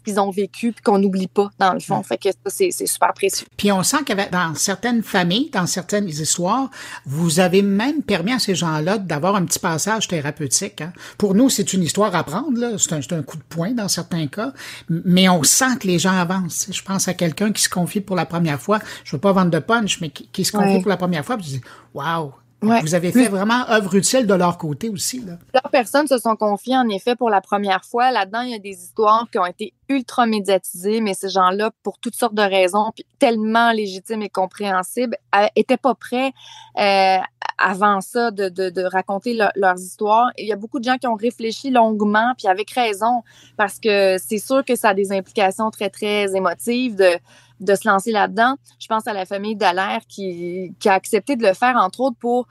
qu'ils 0.04 0.20
ont 0.20 0.32
vécu 0.32 0.72
puis 0.72 0.82
qu'on 0.82 1.00
n'oublie 1.00 1.28
pas, 1.28 1.50
dans 1.60 1.74
le 1.74 1.80
fond. 1.80 2.02
Fait 2.04 2.18
que 2.18 2.30
ça, 2.30 2.38
c'est, 2.48 2.72
super 2.72 3.14
précieux. 3.14 3.48
Puis 3.58 3.72
on 3.72 3.84
sent 3.84 4.04
que 4.06 4.14
dans 4.32 4.56
certaines 4.56 5.04
familles, 5.04 5.50
dans 5.52 5.68
certaines 5.68 6.08
histoires, 6.08 6.70
vous 7.06 7.40
avez 7.40 7.62
même 7.62 8.02
permis 8.02 8.34
à 8.34 8.40
ces 8.40 8.56
gens-là 8.56 8.98
d'avoir 8.98 9.36
un 9.36 9.46
petit 9.46 9.60
passage 9.60 10.08
thérapeutique. 10.08 10.82
Hein. 10.82 10.94
Pour 11.18 11.36
nous, 11.36 11.50
c'est 11.50 11.74
une 11.74 11.84
histoire 11.84 12.16
à 12.16 12.24
prendre, 12.24 12.60
là. 12.60 12.78
C'est, 12.78 12.94
un, 12.94 13.18
un 13.18 13.24
coup 13.24 13.38
de 13.38 13.44
poing 13.44 13.72
dans 13.72 13.88
certains 13.88 14.28
cas, 14.28 14.52
mais 14.90 15.30
on 15.30 15.44
sent 15.44 15.78
que 15.80 15.88
les 15.88 16.00
gens 16.00 16.18
avancent. 16.18 16.68
Je 16.72 16.82
pense 16.82 17.08
à 17.08 17.14
quelqu'un 17.14 17.52
qui 17.52 17.62
se 17.62 17.70
confie 17.70 18.02
pour 18.02 18.16
la 18.16 18.26
première 18.26 18.60
fois. 18.60 18.80
Je 19.04 19.16
veux 19.16 19.22
pas 19.22 19.32
vendre 19.32 19.52
de 19.52 19.60
punch, 19.60 20.02
mais 20.02 20.10
qui, 20.10 20.46
se 20.46 20.52
confie 20.52 20.80
pour 20.82 20.90
la 20.90 20.98
première 20.98 21.26
fois. 21.26 21.38
Puis 21.38 21.46
je 21.46 21.52
dis, 21.52 21.62
waouh, 21.94 22.34
vous 22.62 22.96
avez 22.96 23.12
fait 23.12 23.30
vraiment 23.30 23.70
œuvre 23.70 23.96
utile 23.96 24.28
de 24.28 24.34
leur 24.34 24.58
côté 24.58 24.90
aussi. 24.90 25.20
Là. 25.20 25.38
Plusieurs 25.52 25.72
personnes 25.72 26.08
se 26.08 26.18
sont 26.18 26.36
confiées 26.36 26.78
en 26.78 26.88
effet 26.90 27.16
pour 27.16 27.30
la 27.30 27.42
première 27.42 27.86
fois. 27.86 28.12
Là-dedans, 28.12 28.42
il 28.42 28.52
y 28.52 28.56
a 28.56 28.60
des 28.60 28.72
histoires 28.72 29.28
qui 29.32 29.40
ont 29.40 29.46
été 29.46 29.74
ultra 29.90 30.26
médiatisées, 30.26 31.02
mais 31.02 31.14
ces 31.14 31.30
gens-là, 31.30 31.72
pour 31.84 31.98
toutes 32.00 32.16
sortes 32.16 32.36
de 32.36 32.42
raisons, 32.42 32.92
puis 32.94 33.06
tellement 33.18 33.72
légitimes 33.72 34.22
et 34.22 34.30
compréhensibles, 34.30 35.18
n'étaient 35.56 35.78
pas 35.78 35.96
prêts 35.96 36.32
euh, 36.80 37.18
avant 37.58 38.00
ça 38.00 38.32
de, 38.32 38.50
de, 38.50 38.70
de 38.70 38.84
raconter 38.84 39.34
leurs 39.34 39.80
histoires. 39.80 40.30
il 40.38 40.48
y 40.48 40.54
a 40.54 40.56
beaucoup 40.56 40.80
de 40.80 40.86
gens 40.86 40.98
qui 40.98 41.08
ont 41.08 41.16
réfléchi 41.16 41.72
longuement, 41.72 42.34
puis 42.38 42.48
avec 42.48 42.72
raison, 42.72 43.24
parce 43.58 43.80
que 43.80 44.18
c'est 44.18 44.38
sûr 44.38 44.64
que 44.64 44.76
ça 44.76 44.90
a 44.90 44.94
des 44.94 45.12
implications 45.12 45.70
très, 45.72 45.90
très 45.90 46.36
émotives 46.36 46.96
de 46.96 47.18
de 47.60 47.76
se 47.76 47.88
lancer 47.88 48.12
là-dedans. 48.12 48.56
Je 48.80 48.88
pense 48.88 49.08
à 49.08 49.14
la 49.14 49.26
famille 49.26 49.56
Dallaire 49.56 50.02
qui, 50.08 50.74
qui 50.80 50.90
a 50.90 50.94
accepté 50.94 51.36
de 51.36 51.46
le 51.46 51.54
faire, 51.54 51.76
entre 51.76 52.00
autres, 52.02 52.18
pour 52.18 52.48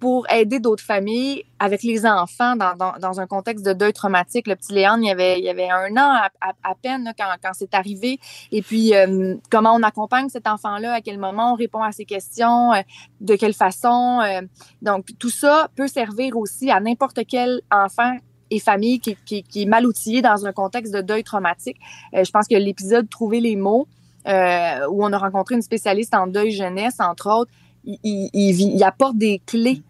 pour 0.00 0.30
aider 0.30 0.60
d'autres 0.60 0.82
familles 0.82 1.44
avec 1.58 1.82
les 1.82 2.06
enfants 2.06 2.54
dans, 2.56 2.74
dans, 3.00 3.20
un 3.20 3.26
contexte 3.26 3.66
de 3.66 3.72
deuil 3.72 3.92
traumatique. 3.92 4.46
Le 4.46 4.54
petit 4.54 4.72
Léon, 4.72 4.98
il 4.98 5.06
y 5.06 5.10
avait, 5.10 5.48
avait 5.48 5.70
un 5.70 5.96
an 5.96 6.20
à, 6.40 6.74
peine 6.80 7.12
quand, 7.18 7.24
quand 7.42 7.50
c'est 7.52 7.74
arrivé. 7.74 8.20
Et 8.52 8.62
puis, 8.62 8.94
euh, 8.94 9.34
comment 9.50 9.74
on 9.74 9.82
accompagne 9.82 10.28
cet 10.28 10.46
enfant-là, 10.46 10.94
à 10.94 11.00
quel 11.00 11.18
moment 11.18 11.52
on 11.52 11.56
répond 11.56 11.82
à 11.82 11.90
ses 11.90 12.04
questions, 12.04 12.72
euh, 12.72 12.82
de 13.20 13.34
quelle 13.34 13.54
façon. 13.54 14.20
Euh. 14.22 14.42
donc, 14.82 15.06
tout 15.18 15.30
ça 15.30 15.68
peut 15.74 15.88
servir 15.88 16.36
aussi 16.36 16.70
à 16.70 16.78
n'importe 16.78 17.20
quel 17.26 17.60
enfant 17.70 18.16
et 18.50 18.60
famille 18.60 19.00
qui, 19.00 19.16
qui, 19.24 19.62
est 19.62 19.66
mal 19.66 19.84
outillé 19.84 20.22
dans 20.22 20.46
un 20.46 20.52
contexte 20.52 20.94
de 20.94 21.00
deuil 21.00 21.22
traumatique. 21.22 21.76
je 22.14 22.30
pense 22.30 22.46
que 22.48 22.54
l'épisode 22.54 23.08
Trouver 23.10 23.40
les 23.40 23.56
mots 23.56 23.86
où 24.26 25.04
on 25.04 25.12
a 25.12 25.18
rencontré 25.18 25.54
une 25.54 25.62
spécialiste 25.62 26.14
en 26.14 26.26
deuil 26.26 26.50
jeunesse, 26.52 26.96
entre 26.98 27.30
autres, 27.30 27.50
il, 27.84 28.82
apporte 28.84 29.16
des 29.16 29.40
clés 29.46 29.82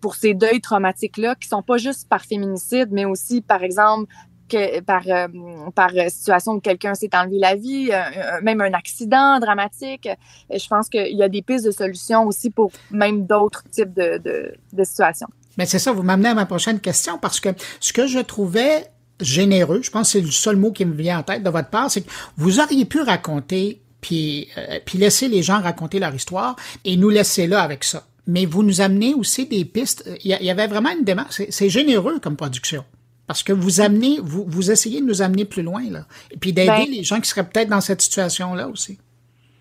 pour 0.00 0.14
ces 0.14 0.34
deuils 0.34 0.60
traumatiques-là 0.60 1.34
qui 1.34 1.48
sont 1.48 1.62
pas 1.62 1.76
juste 1.76 2.08
par 2.08 2.22
féminicide, 2.22 2.88
mais 2.90 3.04
aussi, 3.04 3.40
par 3.40 3.62
exemple, 3.62 4.12
par, 4.86 5.02
euh, 5.06 5.28
par 5.74 5.90
situation 6.08 6.52
où 6.52 6.60
quelqu'un 6.60 6.94
s'est 6.94 7.10
enlevé 7.14 7.38
la 7.38 7.54
vie, 7.54 7.90
même 8.42 8.60
un 8.60 8.72
accident 8.74 9.38
dramatique. 9.40 10.08
Je 10.50 10.68
pense 10.68 10.88
qu'il 10.88 11.16
y 11.16 11.22
a 11.22 11.28
des 11.28 11.42
pistes 11.42 11.64
de 11.64 11.70
solutions 11.70 12.26
aussi 12.26 12.50
pour 12.50 12.70
même 12.90 13.26
d'autres 13.26 13.64
types 13.70 13.94
de, 13.94 14.54
situations. 14.84 15.28
Mais 15.58 15.66
c'est 15.66 15.78
ça, 15.78 15.92
vous 15.92 16.02
m'amenez 16.02 16.30
à 16.30 16.34
ma 16.34 16.46
prochaine 16.46 16.80
question 16.80 17.18
parce 17.18 17.40
que 17.40 17.50
ce 17.80 17.92
que 17.92 18.06
je 18.06 18.18
trouvais 18.18 18.86
généreux, 19.20 19.80
je 19.82 19.90
pense 19.90 20.08
que 20.08 20.18
c'est 20.18 20.24
le 20.24 20.30
seul 20.30 20.56
mot 20.56 20.72
qui 20.72 20.84
me 20.84 20.94
vient 20.94 21.20
en 21.20 21.22
tête 21.22 21.42
de 21.42 21.50
votre 21.50 21.68
part, 21.68 21.90
c'est 21.90 22.02
que 22.02 22.10
vous 22.36 22.60
auriez 22.60 22.84
pu 22.84 23.00
raconter 23.00 23.82
puis, 24.00 24.48
euh, 24.58 24.80
puis 24.84 24.98
laisser 24.98 25.28
les 25.28 25.42
gens 25.42 25.60
raconter 25.60 25.98
leur 25.98 26.14
histoire 26.14 26.56
et 26.84 26.96
nous 26.96 27.08
laisser 27.08 27.46
là 27.46 27.62
avec 27.62 27.84
ça. 27.84 28.04
Mais 28.26 28.46
vous 28.46 28.62
nous 28.62 28.80
amenez 28.80 29.14
aussi 29.14 29.46
des 29.46 29.64
pistes. 29.64 30.08
Il 30.24 30.30
y, 30.30 30.50
avait 30.50 30.68
vraiment 30.68 30.90
une 30.90 31.04
démarche. 31.04 31.42
C'est 31.50 31.68
généreux 31.68 32.20
comme 32.20 32.36
production. 32.36 32.84
Parce 33.26 33.42
que 33.42 33.52
vous 33.52 33.80
amenez, 33.80 34.20
vous, 34.20 34.44
vous 34.46 34.70
essayez 34.70 35.00
de 35.00 35.06
nous 35.06 35.22
amener 35.22 35.44
plus 35.44 35.62
loin, 35.62 35.82
là. 35.90 36.06
Et 36.30 36.36
puis 36.36 36.52
d'aider 36.52 36.68
ben 36.68 36.90
les 36.90 37.02
gens 37.02 37.20
qui 37.20 37.28
seraient 37.28 37.48
peut-être 37.48 37.68
dans 37.68 37.80
cette 37.80 38.02
situation-là 38.02 38.68
aussi. 38.68 38.98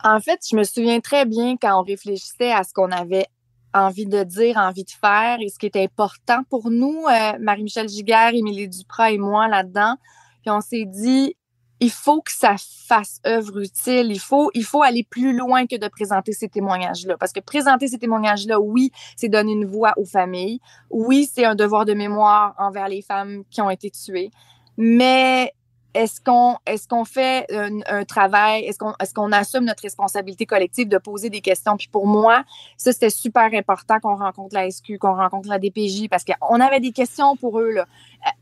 En 0.04 0.20
fait, 0.20 0.40
je 0.50 0.56
me 0.56 0.64
souviens 0.64 1.00
très 1.00 1.26
bien 1.26 1.56
quand 1.58 1.80
on 1.80 1.84
réfléchissait 1.84 2.52
à 2.52 2.64
ce 2.64 2.74
qu'on 2.74 2.92
avait 2.92 3.28
envie 3.74 4.06
de 4.06 4.24
dire, 4.24 4.58
envie 4.58 4.84
de 4.84 4.92
faire 4.92 5.38
et 5.40 5.50
ce 5.50 5.58
qui 5.58 5.68
est 5.68 5.76
important 5.78 6.44
pour 6.50 6.70
nous, 6.70 7.06
euh, 7.08 7.38
Marie-Michel 7.40 7.88
Giguère, 7.88 8.34
Émilie 8.34 8.68
Duprat 8.68 9.12
et 9.12 9.18
moi 9.18 9.48
là-dedans. 9.48 9.96
Puis 10.42 10.52
on 10.52 10.62
s'est 10.62 10.86
dit, 10.86 11.36
il 11.82 11.90
faut 11.90 12.22
que 12.22 12.32
ça 12.32 12.56
fasse 12.60 13.20
œuvre 13.26 13.60
utile. 13.60 14.12
Il 14.12 14.20
faut, 14.20 14.52
il 14.54 14.64
faut 14.64 14.84
aller 14.84 15.04
plus 15.04 15.36
loin 15.36 15.66
que 15.66 15.76
de 15.76 15.88
présenter 15.88 16.32
ces 16.32 16.48
témoignages-là. 16.48 17.18
Parce 17.18 17.34
que 17.34 17.40
présenter 17.40 17.88
ces 17.88 17.98
témoignages-là, 17.98 18.60
oui, 18.60 18.92
c'est 19.18 19.30
donner 19.30 19.54
une 19.54 19.66
voix 19.66 19.94
aux 19.98 20.06
familles. 20.06 20.60
Oui, 20.92 21.28
c'est 21.34 21.44
un 21.44 21.56
devoir 21.56 21.86
de 21.86 21.96
mémoire 21.96 22.54
envers 22.60 22.88
les 22.88 23.02
femmes 23.02 23.44
qui 23.50 23.62
ont 23.62 23.70
été 23.72 23.90
tuées. 23.90 24.30
Mais 24.78 25.54
est-ce 25.96 26.22
qu'on 26.22 26.56
est-ce 26.68 26.88
qu'on 26.88 27.04
fait 27.04 27.48
un, 27.52 28.06
travail, 28.06 28.64
est-ce 28.64 28.78
qu'on 28.78 28.94
est-ce 29.02 29.14
qu'on 29.14 29.32
assume 29.32 29.66
notre 29.66 29.82
responsabilité 29.82 30.46
collective 30.46 30.88
de 30.88 31.00
poser 31.00 31.30
des 31.30 31.42
questions? 31.42 31.76
Puis 31.78 31.90
pour 31.92 32.08
moi, 32.08 32.44
ça 32.78 32.94
c'était 32.94 33.10
super 33.10 33.50
important 33.54 34.00
qu'on 34.00 34.16
rencontre 34.16 34.56
la 34.56 34.70
SQ, 34.70 35.00
qu'on 35.00 35.16
rencontre 35.16 35.50
la 35.50 35.58
DPJ 35.58 36.08
parce 36.10 36.24
qu'on 36.24 36.60
avait 36.60 36.80
des 36.80 36.92
questions 36.92 37.36
pour 37.36 37.60
eux 37.60 37.72
là. 37.72 37.88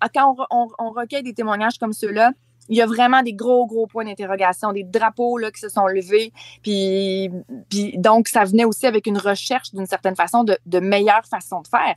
Euh, 0.04 0.08
quand 0.14 0.36
on, 0.52 0.68
on, 0.78 0.92
recueille 0.92 1.24
des 1.24 1.34
témoignages 1.34 1.80
comme 1.80 1.94
ceux-là, 1.94 2.34
il 2.70 2.78
y 2.78 2.82
a 2.82 2.86
vraiment 2.86 3.22
des 3.24 3.34
gros, 3.34 3.66
gros 3.66 3.88
points 3.88 4.06
d'interrogation, 4.06 4.72
des 4.72 4.84
drapeaux 4.84 5.38
là, 5.38 5.52
qui 5.52 5.60
se 5.60 5.70
sont 5.70 5.88
levés. 5.88 6.32
Puis, 6.64 7.30
puis 7.70 7.98
donc, 7.98 8.28
ça 8.28 8.46
venait 8.46 8.66
aussi 8.66 8.86
avec 8.86 9.08
une 9.08 9.18
recherche, 9.18 9.72
d'une 9.74 9.88
certaine 9.88 10.16
façon, 10.16 10.44
de, 10.44 10.58
de 10.66 10.80
meilleures 10.80 11.26
façons 11.26 11.62
de 11.62 11.68
faire 11.68 11.96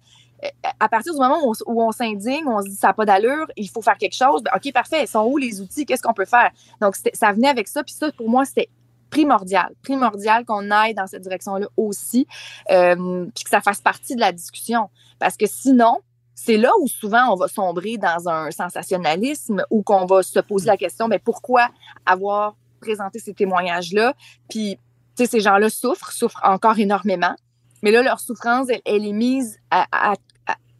à 0.81 0.89
partir 0.89 1.13
du 1.13 1.21
moment 1.21 1.39
où 1.45 1.83
on, 1.83 1.93
s'indigne, 1.93 2.47
on 2.47 2.61
se 2.63 2.69
dit 2.69 2.77
ça 2.77 2.89
n'a 2.89 2.95
pas 2.95 3.05
d'allure, 3.05 3.47
il 3.57 3.69
faut 3.69 3.83
faire 3.83 3.97
quelque 3.97 4.17
chose, 4.17 4.43
ben, 4.43 4.51
OK, 4.57 4.73
parfait, 4.73 5.07
sont 5.07 5.25
où 5.25 5.37
les 5.37 5.61
outils, 5.61 5.87
qu'est-ce 5.87 6.03
qu'on 6.03 6.15
peut 6.15 6.25
faire? 6.25 6.51
Donc, 6.81 6.97
ça 7.15 7.33
venait 7.33 7.49
avec 7.49 7.69
ça, 7.69 7.83
puis 7.85 7.95
ça, 7.95 8.11
pour 8.13 8.29
moi, 8.29 8.45
c'était 8.45 8.69
primordial, 9.11 9.75
primordial 9.83 10.45
qu'on 10.45 10.71
aille 10.71 10.95
dans 10.95 11.07
cette 11.07 11.23
direction-là 11.23 11.67
aussi, 11.77 12.27
euh, 12.71 13.27
puis 13.35 13.45
que 13.45 13.51
ça 13.51 13.61
fasse 13.61 13.81
partie 13.81 14.17
de 14.17 14.21
la 14.21 14.33
discussion. 14.33 14.89
Parce 15.19 15.37
que 15.37 15.47
sinon, 15.47 15.99
c'est 16.35 16.57
là 16.57 16.71
où 16.81 16.89
souvent 16.89 17.33
on 17.33 17.37
va 17.37 17.49
sombrer 17.49 17.99
dans 17.99 18.29
un 18.29 18.51
sensationnalisme 18.51 19.65
ou 19.71 19.83
qu'on 19.83 20.07
va 20.07 20.23
se 20.23 20.41
poser 20.41 20.67
la 20.67 20.77
question, 20.77 21.09
mais 21.09 21.19
pourquoi 21.19 21.69
avoir 22.07 22.57
présenté 22.81 23.19
ces 23.19 23.35
témoignages-là? 23.35 24.15
Puis, 24.49 24.77
tu 25.17 25.25
sais, 25.25 25.27
ces 25.27 25.41
gens-là 25.41 25.71
souffrent, 25.71 26.13
souffrent 26.13 26.41
encore 26.43 26.79
énormément. 26.79 27.35
Mais 27.83 27.91
là, 27.91 28.03
leur 28.03 28.21
souffrance, 28.21 28.69
elle, 28.85 29.07
est 29.07 29.13
mise 29.13 29.59
à, 29.71 30.15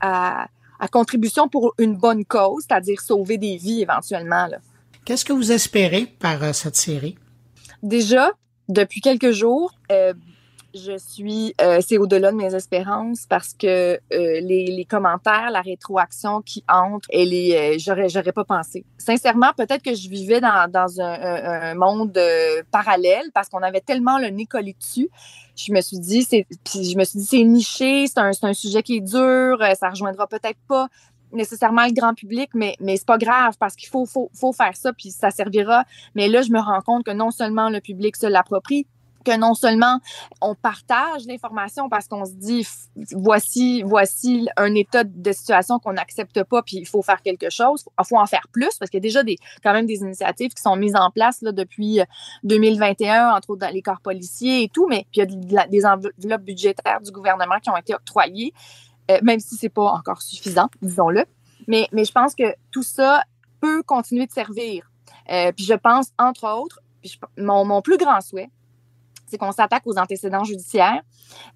à, 0.01 0.47
contribution 0.91 1.49
pour 1.49 1.75
une 1.79 1.97
bonne 1.97 2.25
cause, 2.25 2.65
c'est-à-dire 2.69 3.01
sauver 3.01 3.39
des 3.39 3.57
vies 3.57 3.83
éventuellement. 3.83 4.49
Qu'est-ce 5.05 5.25
que 5.25 5.33
vous 5.33 5.53
espérez 5.53 6.07
par 6.07 6.43
euh, 6.43 6.53
cette 6.53 6.77
série? 6.77 7.17
Déjà, 7.83 8.33
depuis 8.69 9.01
quelques 9.01 9.31
jours, 9.31 9.73
euh, 9.91 10.13
je 10.75 10.97
suis, 10.97 11.55
euh, 11.61 11.81
c'est 11.87 11.99
au-delà 11.99 12.33
de 12.33 12.37
mes 12.37 12.55
espérances 12.55 13.27
parce 13.29 13.53
que 13.53 13.67
euh, 13.67 13.99
les, 14.11 14.67
les, 14.67 14.85
commentaires, 14.85 15.51
la 15.51 15.61
rétroaction 15.61 16.43
qui 16.43 16.65
entre, 16.69 17.09
elle 17.13 17.35
est, 17.35 17.77
euh, 17.77 17.79
j'aurais, 17.79 18.09
j'aurais 18.09 18.33
pas 18.33 18.45
pensé. 18.45 18.85
Sincèrement, 18.99 19.53
peut-être 19.57 19.83
que 19.83 19.95
je 19.95 20.09
vivais 20.09 20.41
dans, 20.41 20.71
dans 20.71 21.01
un, 21.01 21.13
un, 21.13 21.75
monde 21.75 22.19
parallèle 22.71 23.31
parce 23.35 23.49
qu'on 23.49 23.63
avait 23.63 23.81
tellement 23.81 24.19
le 24.19 24.29
nez 24.29 24.47
collé 24.47 24.75
dessus. 24.79 25.11
Je 25.57 25.73
me 25.73 25.81
suis 25.81 25.99
dit, 25.99 26.23
c'est, 26.23 26.47
puis 26.65 26.85
je 26.85 26.97
me 26.97 27.05
suis 27.05 27.19
dit, 27.19 27.27
c'est 27.27 27.45
niché, 27.45 28.07
c'est 28.07 28.19
un, 28.19 28.33
c'est 28.33 28.47
un 28.47 28.55
sujet 28.55 28.83
qui 28.83 28.97
est 28.97 29.01
dur, 29.01 29.59
ça 29.79 29.91
rejoindra 29.91 30.27
peut-être 30.27 30.59
pas 30.69 30.89
nécessairement 31.33 31.87
le 31.87 31.93
grand 31.93 32.15
public, 32.15 32.51
mais, 32.55 32.77
mais 32.81 32.97
c'est 32.97 33.07
pas 33.07 33.19
grave 33.19 33.55
parce 33.59 33.75
qu'il 33.75 33.89
faut, 33.89 34.07
faut, 34.07 34.31
faut 34.35 34.53
faire 34.53 34.77
ça, 34.77 34.93
puis 34.93 35.11
ça 35.11 35.31
servira. 35.31 35.85
Mais 36.15 36.29
là, 36.29 36.43
je 36.43 36.51
me 36.51 36.61
rends 36.61 36.83
compte 36.83 37.05
que 37.05 37.11
non 37.11 37.31
seulement 37.31 37.71
le 37.71 37.81
public 37.81 38.17
se 38.17 38.27
l'approprie, 38.27 38.87
que 39.23 39.37
non 39.37 39.55
seulement 39.55 39.99
on 40.41 40.55
partage 40.55 41.27
l'information 41.27 41.89
parce 41.89 42.09
qu'on 42.09 42.25
se 42.25 42.33
dit 42.33 42.67
voici 43.13 43.83
voici 43.83 44.49
un 44.57 44.75
état 44.75 45.05
de 45.05 45.33
situation 45.33 45.79
qu'on 45.79 45.95
n'accepte 45.95 46.43
pas 46.45 46.63
puis 46.63 46.77
il 46.77 46.87
faut 46.87 47.03
faire 47.03 47.23
quelque 47.23 47.51
chose, 47.51 47.85
il 47.99 48.07
faut 48.07 48.19
en 48.19 48.27
faire 48.27 48.47
plus 48.53 48.77
parce 48.79 48.91
qu'il 48.91 48.99
y 48.99 49.03
a 49.03 49.09
déjà 49.09 49.23
des 49.23 49.39
quand 49.63 49.73
même 49.73 49.87
des 49.87 50.01
initiatives 50.01 50.53
qui 50.53 50.63
sont 50.63 50.77
mises 50.77 50.97
en 50.97 51.11
place 51.11 51.43
là, 51.43 51.53
depuis 51.53 52.01
2021 52.45 53.31
euh, 53.33 53.37
entre 53.37 53.51
autres 53.51 53.61
dans 53.61 53.73
les 53.73 53.83
corps 53.83 54.01
policiers 54.01 54.65
et 54.65 54.69
tout 54.69 54.87
mais 54.89 55.07
puis 55.13 55.23
il 55.23 55.53
y 55.53 55.59
a 55.59 55.67
des 55.67 55.87
enveloppes 55.87 56.43
budgétaires 56.43 57.01
du 57.01 57.11
gouvernement 57.11 57.59
qui 57.61 57.71
ont 57.71 57.77
été 57.77 57.95
octroyées 57.95 58.53
euh, 59.11 59.19
même 59.23 59.41
si 59.41 59.57
c'est 59.57 59.69
pas 59.69 59.93
encore 59.93 60.23
suffisant 60.23 60.69
disons-le. 60.81 61.25
Mais 61.69 61.89
mais 61.93 62.05
je 62.05 62.13
pense 62.13 62.35
que 62.35 62.55
tout 62.71 62.83
ça 62.83 63.23
peut 63.61 63.83
continuer 63.83 64.27
de 64.27 64.33
servir. 64.33 64.91
Euh, 65.31 65.53
puis 65.53 65.65
je 65.65 65.75
pense 65.75 66.09
entre 66.19 66.45
autres 66.45 66.81
mon, 67.37 67.65
mon 67.65 67.83
plus 67.83 67.97
grand 67.97 68.21
souhait 68.21 68.51
c'est 69.33 69.39
qu'on 69.39 69.53
s'attaque 69.53 69.87
aux 69.87 69.97
antécédents 69.99 70.45
judiciaires, 70.45 71.01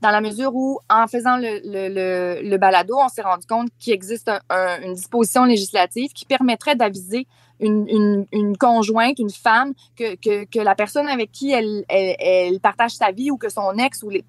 dans 0.01 0.11
la 0.11 0.23
mesure 0.23 0.55
où, 0.55 0.79
en 0.89 1.07
faisant 1.07 1.37
le, 1.37 2.57
balado, 2.57 2.97
on 2.99 3.09
s'est 3.09 3.21
rendu 3.23 3.47
compte 3.47 3.69
qu'il 3.79 3.93
existe 3.93 4.31
une 4.51 4.95
disposition 4.95 5.45
législative 5.45 6.11
qui 6.15 6.25
permettrait 6.25 6.75
d'aviser 6.75 7.27
une, 7.61 8.57
conjointe, 8.59 9.19
une 9.19 9.31
femme, 9.31 9.75
que, 9.99 10.63
la 10.63 10.75
personne 10.75 11.07
avec 11.07 11.33
qui 11.33 11.53
elle, 11.53 12.61
partage 12.61 12.93
sa 12.93 13.11
vie 13.11 13.31
ou 13.31 13.37
que 13.37 13.51
son 13.51 13.73
ex 13.77 14.03
ou, 14.03 14.09
les, 14.09 14.25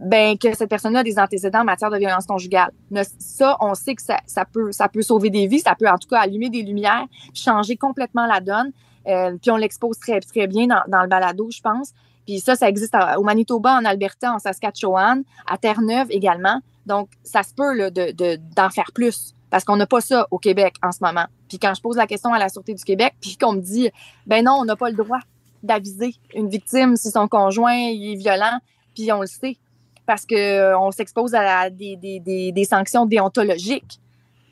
ben, 0.00 0.36
que 0.36 0.52
cette 0.56 0.68
personne-là 0.68 1.00
a 1.00 1.04
des 1.04 1.20
antécédents 1.20 1.60
en 1.60 1.64
matière 1.64 1.90
de 1.90 1.98
violence 1.98 2.26
conjugale. 2.26 2.72
Ça, 3.20 3.56
on 3.60 3.74
sait 3.74 3.94
que 3.94 4.02
ça, 4.02 4.44
peut, 4.44 5.02
sauver 5.02 5.30
des 5.30 5.46
vies, 5.46 5.60
ça 5.60 5.76
peut 5.78 5.88
en 5.88 5.98
tout 5.98 6.08
cas 6.08 6.18
allumer 6.18 6.50
des 6.50 6.62
lumières, 6.62 7.06
changer 7.34 7.76
complètement 7.76 8.26
la 8.26 8.40
donne. 8.40 8.72
Euh, 9.06 9.36
puis 9.40 9.50
on 9.50 9.56
l'expose 9.56 9.98
très, 9.98 10.46
bien 10.46 10.66
dans 10.66 11.02
le 11.02 11.08
balado, 11.08 11.48
je 11.50 11.60
pense. 11.60 11.92
Puis 12.26 12.40
ça, 12.40 12.54
ça 12.56 12.68
existe 12.68 12.96
au 13.16 13.22
Manitoba, 13.22 13.74
en 13.74 13.84
Alberta, 13.84 14.32
en 14.32 14.38
Saskatchewan, 14.38 15.22
à 15.46 15.58
Terre-Neuve 15.58 16.06
également. 16.10 16.60
Donc, 16.86 17.10
ça 17.22 17.42
se 17.42 17.54
peut 17.54 17.74
là, 17.74 17.90
de, 17.90 18.12
de, 18.12 18.38
d'en 18.54 18.70
faire 18.70 18.90
plus 18.94 19.34
parce 19.50 19.64
qu'on 19.64 19.76
n'a 19.76 19.86
pas 19.86 20.00
ça 20.00 20.26
au 20.30 20.38
Québec 20.38 20.74
en 20.82 20.90
ce 20.90 20.98
moment. 21.00 21.26
Puis 21.48 21.60
quand 21.60 21.72
je 21.74 21.80
pose 21.80 21.96
la 21.96 22.08
question 22.08 22.32
à 22.32 22.40
la 22.40 22.48
Sûreté 22.48 22.74
du 22.74 22.82
Québec, 22.82 23.14
puis 23.20 23.36
qu'on 23.36 23.52
me 23.52 23.60
dit, 23.60 23.88
ben 24.26 24.44
non, 24.44 24.56
on 24.58 24.64
n'a 24.64 24.74
pas 24.74 24.90
le 24.90 24.96
droit 24.96 25.20
d'aviser 25.62 26.14
une 26.34 26.48
victime 26.48 26.96
si 26.96 27.10
son 27.10 27.28
conjoint 27.28 27.72
est 27.72 28.16
violent, 28.16 28.58
puis 28.94 29.12
on 29.12 29.20
le 29.20 29.28
sait, 29.28 29.56
parce 30.06 30.26
qu'on 30.26 30.34
euh, 30.34 30.90
s'expose 30.90 31.34
à 31.34 31.70
des, 31.70 31.96
des, 31.96 32.20
des, 32.20 32.52
des 32.52 32.64
sanctions 32.64 33.06
déontologiques. 33.06 34.00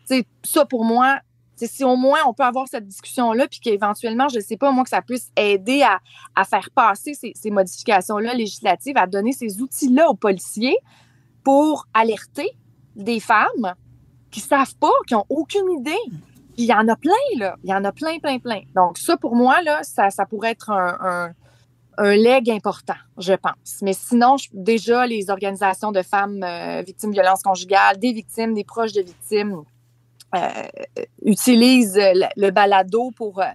sais, 0.05 0.25
ça, 0.45 0.65
pour 0.65 0.85
moi, 0.85 1.19
si 1.57 1.85
au 1.85 1.97
moins 1.97 2.21
on 2.27 2.33
peut 2.33 2.43
avoir 2.43 2.69
cette 2.69 2.87
discussion-là, 2.87 3.47
puis 3.49 3.61
qu'éventuellement, 3.61 4.29
je 4.29 4.37
ne 4.37 4.43
sais 4.43 4.57
pas, 4.57 4.71
moi, 4.73 4.85
que 4.85 4.91
ça 4.91 5.03
puisse 5.03 5.31
aider 5.37 5.83
à, 6.35 6.45
faire 6.45 6.69
passer 6.75 7.15
ces, 7.15 7.51
modifications-là 7.51 8.35
législatives, 8.35 8.97
à 8.97 9.07
donner 9.07 9.33
ces 9.33 9.61
outils-là 9.61 10.09
aux 10.09 10.15
policiers 10.15 10.77
pour 11.45 11.87
alerter 11.95 12.51
des 12.97 13.21
femmes 13.21 13.75
qui 14.31 14.41
savent 14.41 14.77
pas, 14.77 14.93
qui 15.07 15.15
ont 15.15 15.27
aucune 15.29 15.71
idée. 15.79 16.19
il 16.57 16.65
y 16.65 16.73
en 16.73 16.87
a 16.89 16.97
plein, 16.97 17.13
là. 17.39 17.57
Il 17.65 17.71
y 17.71 17.75
en 17.75 17.85
a 17.85 17.93
plein, 17.93 18.19
plein, 18.19 18.39
plein. 18.39 18.61
Donc, 18.75 18.99
ça, 18.99 19.17
pour 19.17 19.37
moi, 19.37 19.63
là, 19.63 19.83
ça, 19.83 20.11
pourrait 20.27 20.51
être 20.51 20.71
un, 20.71 21.35
leg 21.99 22.51
important, 22.51 22.97
je 23.19 23.35
pense. 23.35 23.81
Mais 23.83 23.93
sinon, 23.93 24.37
déjà, 24.53 25.07
les 25.07 25.31
organisations 25.31 25.93
de 25.93 26.03
femmes 26.03 26.43
euh, 26.43 26.83
victimes 26.85 27.11
de 27.11 27.15
violences 27.15 27.43
conjugales, 27.43 27.99
des 27.99 28.13
victimes, 28.13 28.55
des 28.55 28.65
proches 28.65 28.93
de 28.93 29.03
victimes, 29.03 29.63
utilise 31.25 31.99
le, 32.37 32.51
balado 32.51 33.11
pour 33.17 33.41
euh, 33.41 33.47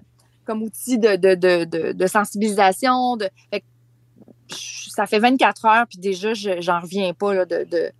comme 0.45 0.63
outil 0.63 0.97
de, 0.97 1.15
de, 1.15 1.91
de, 1.91 2.07
sensibilisation. 2.07 3.17
De, 3.17 3.29
ça 4.49 5.05
fait 5.05 5.19
24 5.19 5.65
heures, 5.65 5.85
puis 5.87 5.97
déjà, 5.97 6.33
j'en 6.33 6.79
reviens 6.79 7.13
pas 7.13 7.33
là, 7.33 7.45
de, 7.45 7.91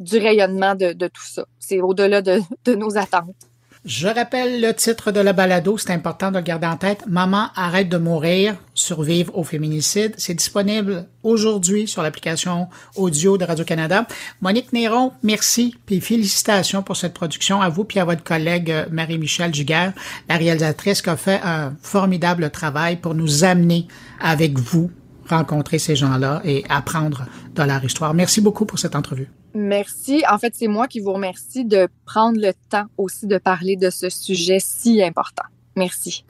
du 0.00 0.18
rayonnement 0.18 0.74
de, 0.74 0.92
tout 0.92 1.24
ça. 1.24 1.46
C'est 1.58 1.80
au-delà 1.80 2.22
de, 2.22 2.40
nos 2.74 2.96
attentes. 2.96 3.47
Je 3.84 4.08
rappelle 4.08 4.60
le 4.60 4.74
titre 4.74 5.12
de 5.12 5.20
la 5.20 5.32
balado, 5.32 5.78
c'est 5.78 5.92
important 5.92 6.30
de 6.30 6.38
le 6.38 6.42
garder 6.42 6.66
en 6.66 6.76
tête. 6.76 7.04
Maman 7.06 7.48
arrête 7.54 7.88
de 7.88 7.96
mourir, 7.96 8.56
survivre 8.74 9.36
au 9.38 9.44
féminicide. 9.44 10.14
C'est 10.18 10.34
disponible 10.34 11.06
aujourd'hui 11.22 11.86
sur 11.86 12.02
l'application 12.02 12.68
audio 12.96 13.38
de 13.38 13.44
Radio-Canada. 13.44 14.06
Monique 14.40 14.72
Néron, 14.72 15.12
merci 15.22 15.76
puis 15.86 16.00
félicitations 16.00 16.82
pour 16.82 16.96
cette 16.96 17.14
production 17.14 17.60
à 17.60 17.68
vous 17.68 17.84
puis 17.84 18.00
à 18.00 18.04
votre 18.04 18.24
collègue 18.24 18.70
euh, 18.70 18.86
Marie-Michel 18.90 19.54
Giguère, 19.54 19.92
la 20.28 20.36
réalisatrice 20.36 21.00
qui 21.00 21.10
a 21.10 21.16
fait 21.16 21.40
un 21.44 21.72
formidable 21.80 22.50
travail 22.50 22.96
pour 22.96 23.14
nous 23.14 23.44
amener 23.44 23.86
avec 24.20 24.58
vous 24.58 24.90
rencontrer 25.28 25.78
ces 25.78 25.96
gens-là 25.96 26.40
et 26.44 26.64
apprendre 26.68 27.26
de 27.54 27.62
leur 27.62 27.82
histoire. 27.84 28.14
Merci 28.14 28.40
beaucoup 28.40 28.66
pour 28.66 28.78
cette 28.78 28.96
entrevue. 28.96 29.28
Merci. 29.54 30.22
En 30.30 30.38
fait, 30.38 30.54
c'est 30.54 30.68
moi 30.68 30.86
qui 30.86 31.00
vous 31.00 31.12
remercie 31.12 31.64
de 31.64 31.88
prendre 32.04 32.38
le 32.40 32.52
temps 32.70 32.86
aussi 32.96 33.26
de 33.26 33.38
parler 33.38 33.76
de 33.76 33.90
ce 33.90 34.08
sujet 34.08 34.58
si 34.60 35.02
important. 35.02 35.44
Merci. 35.76 36.24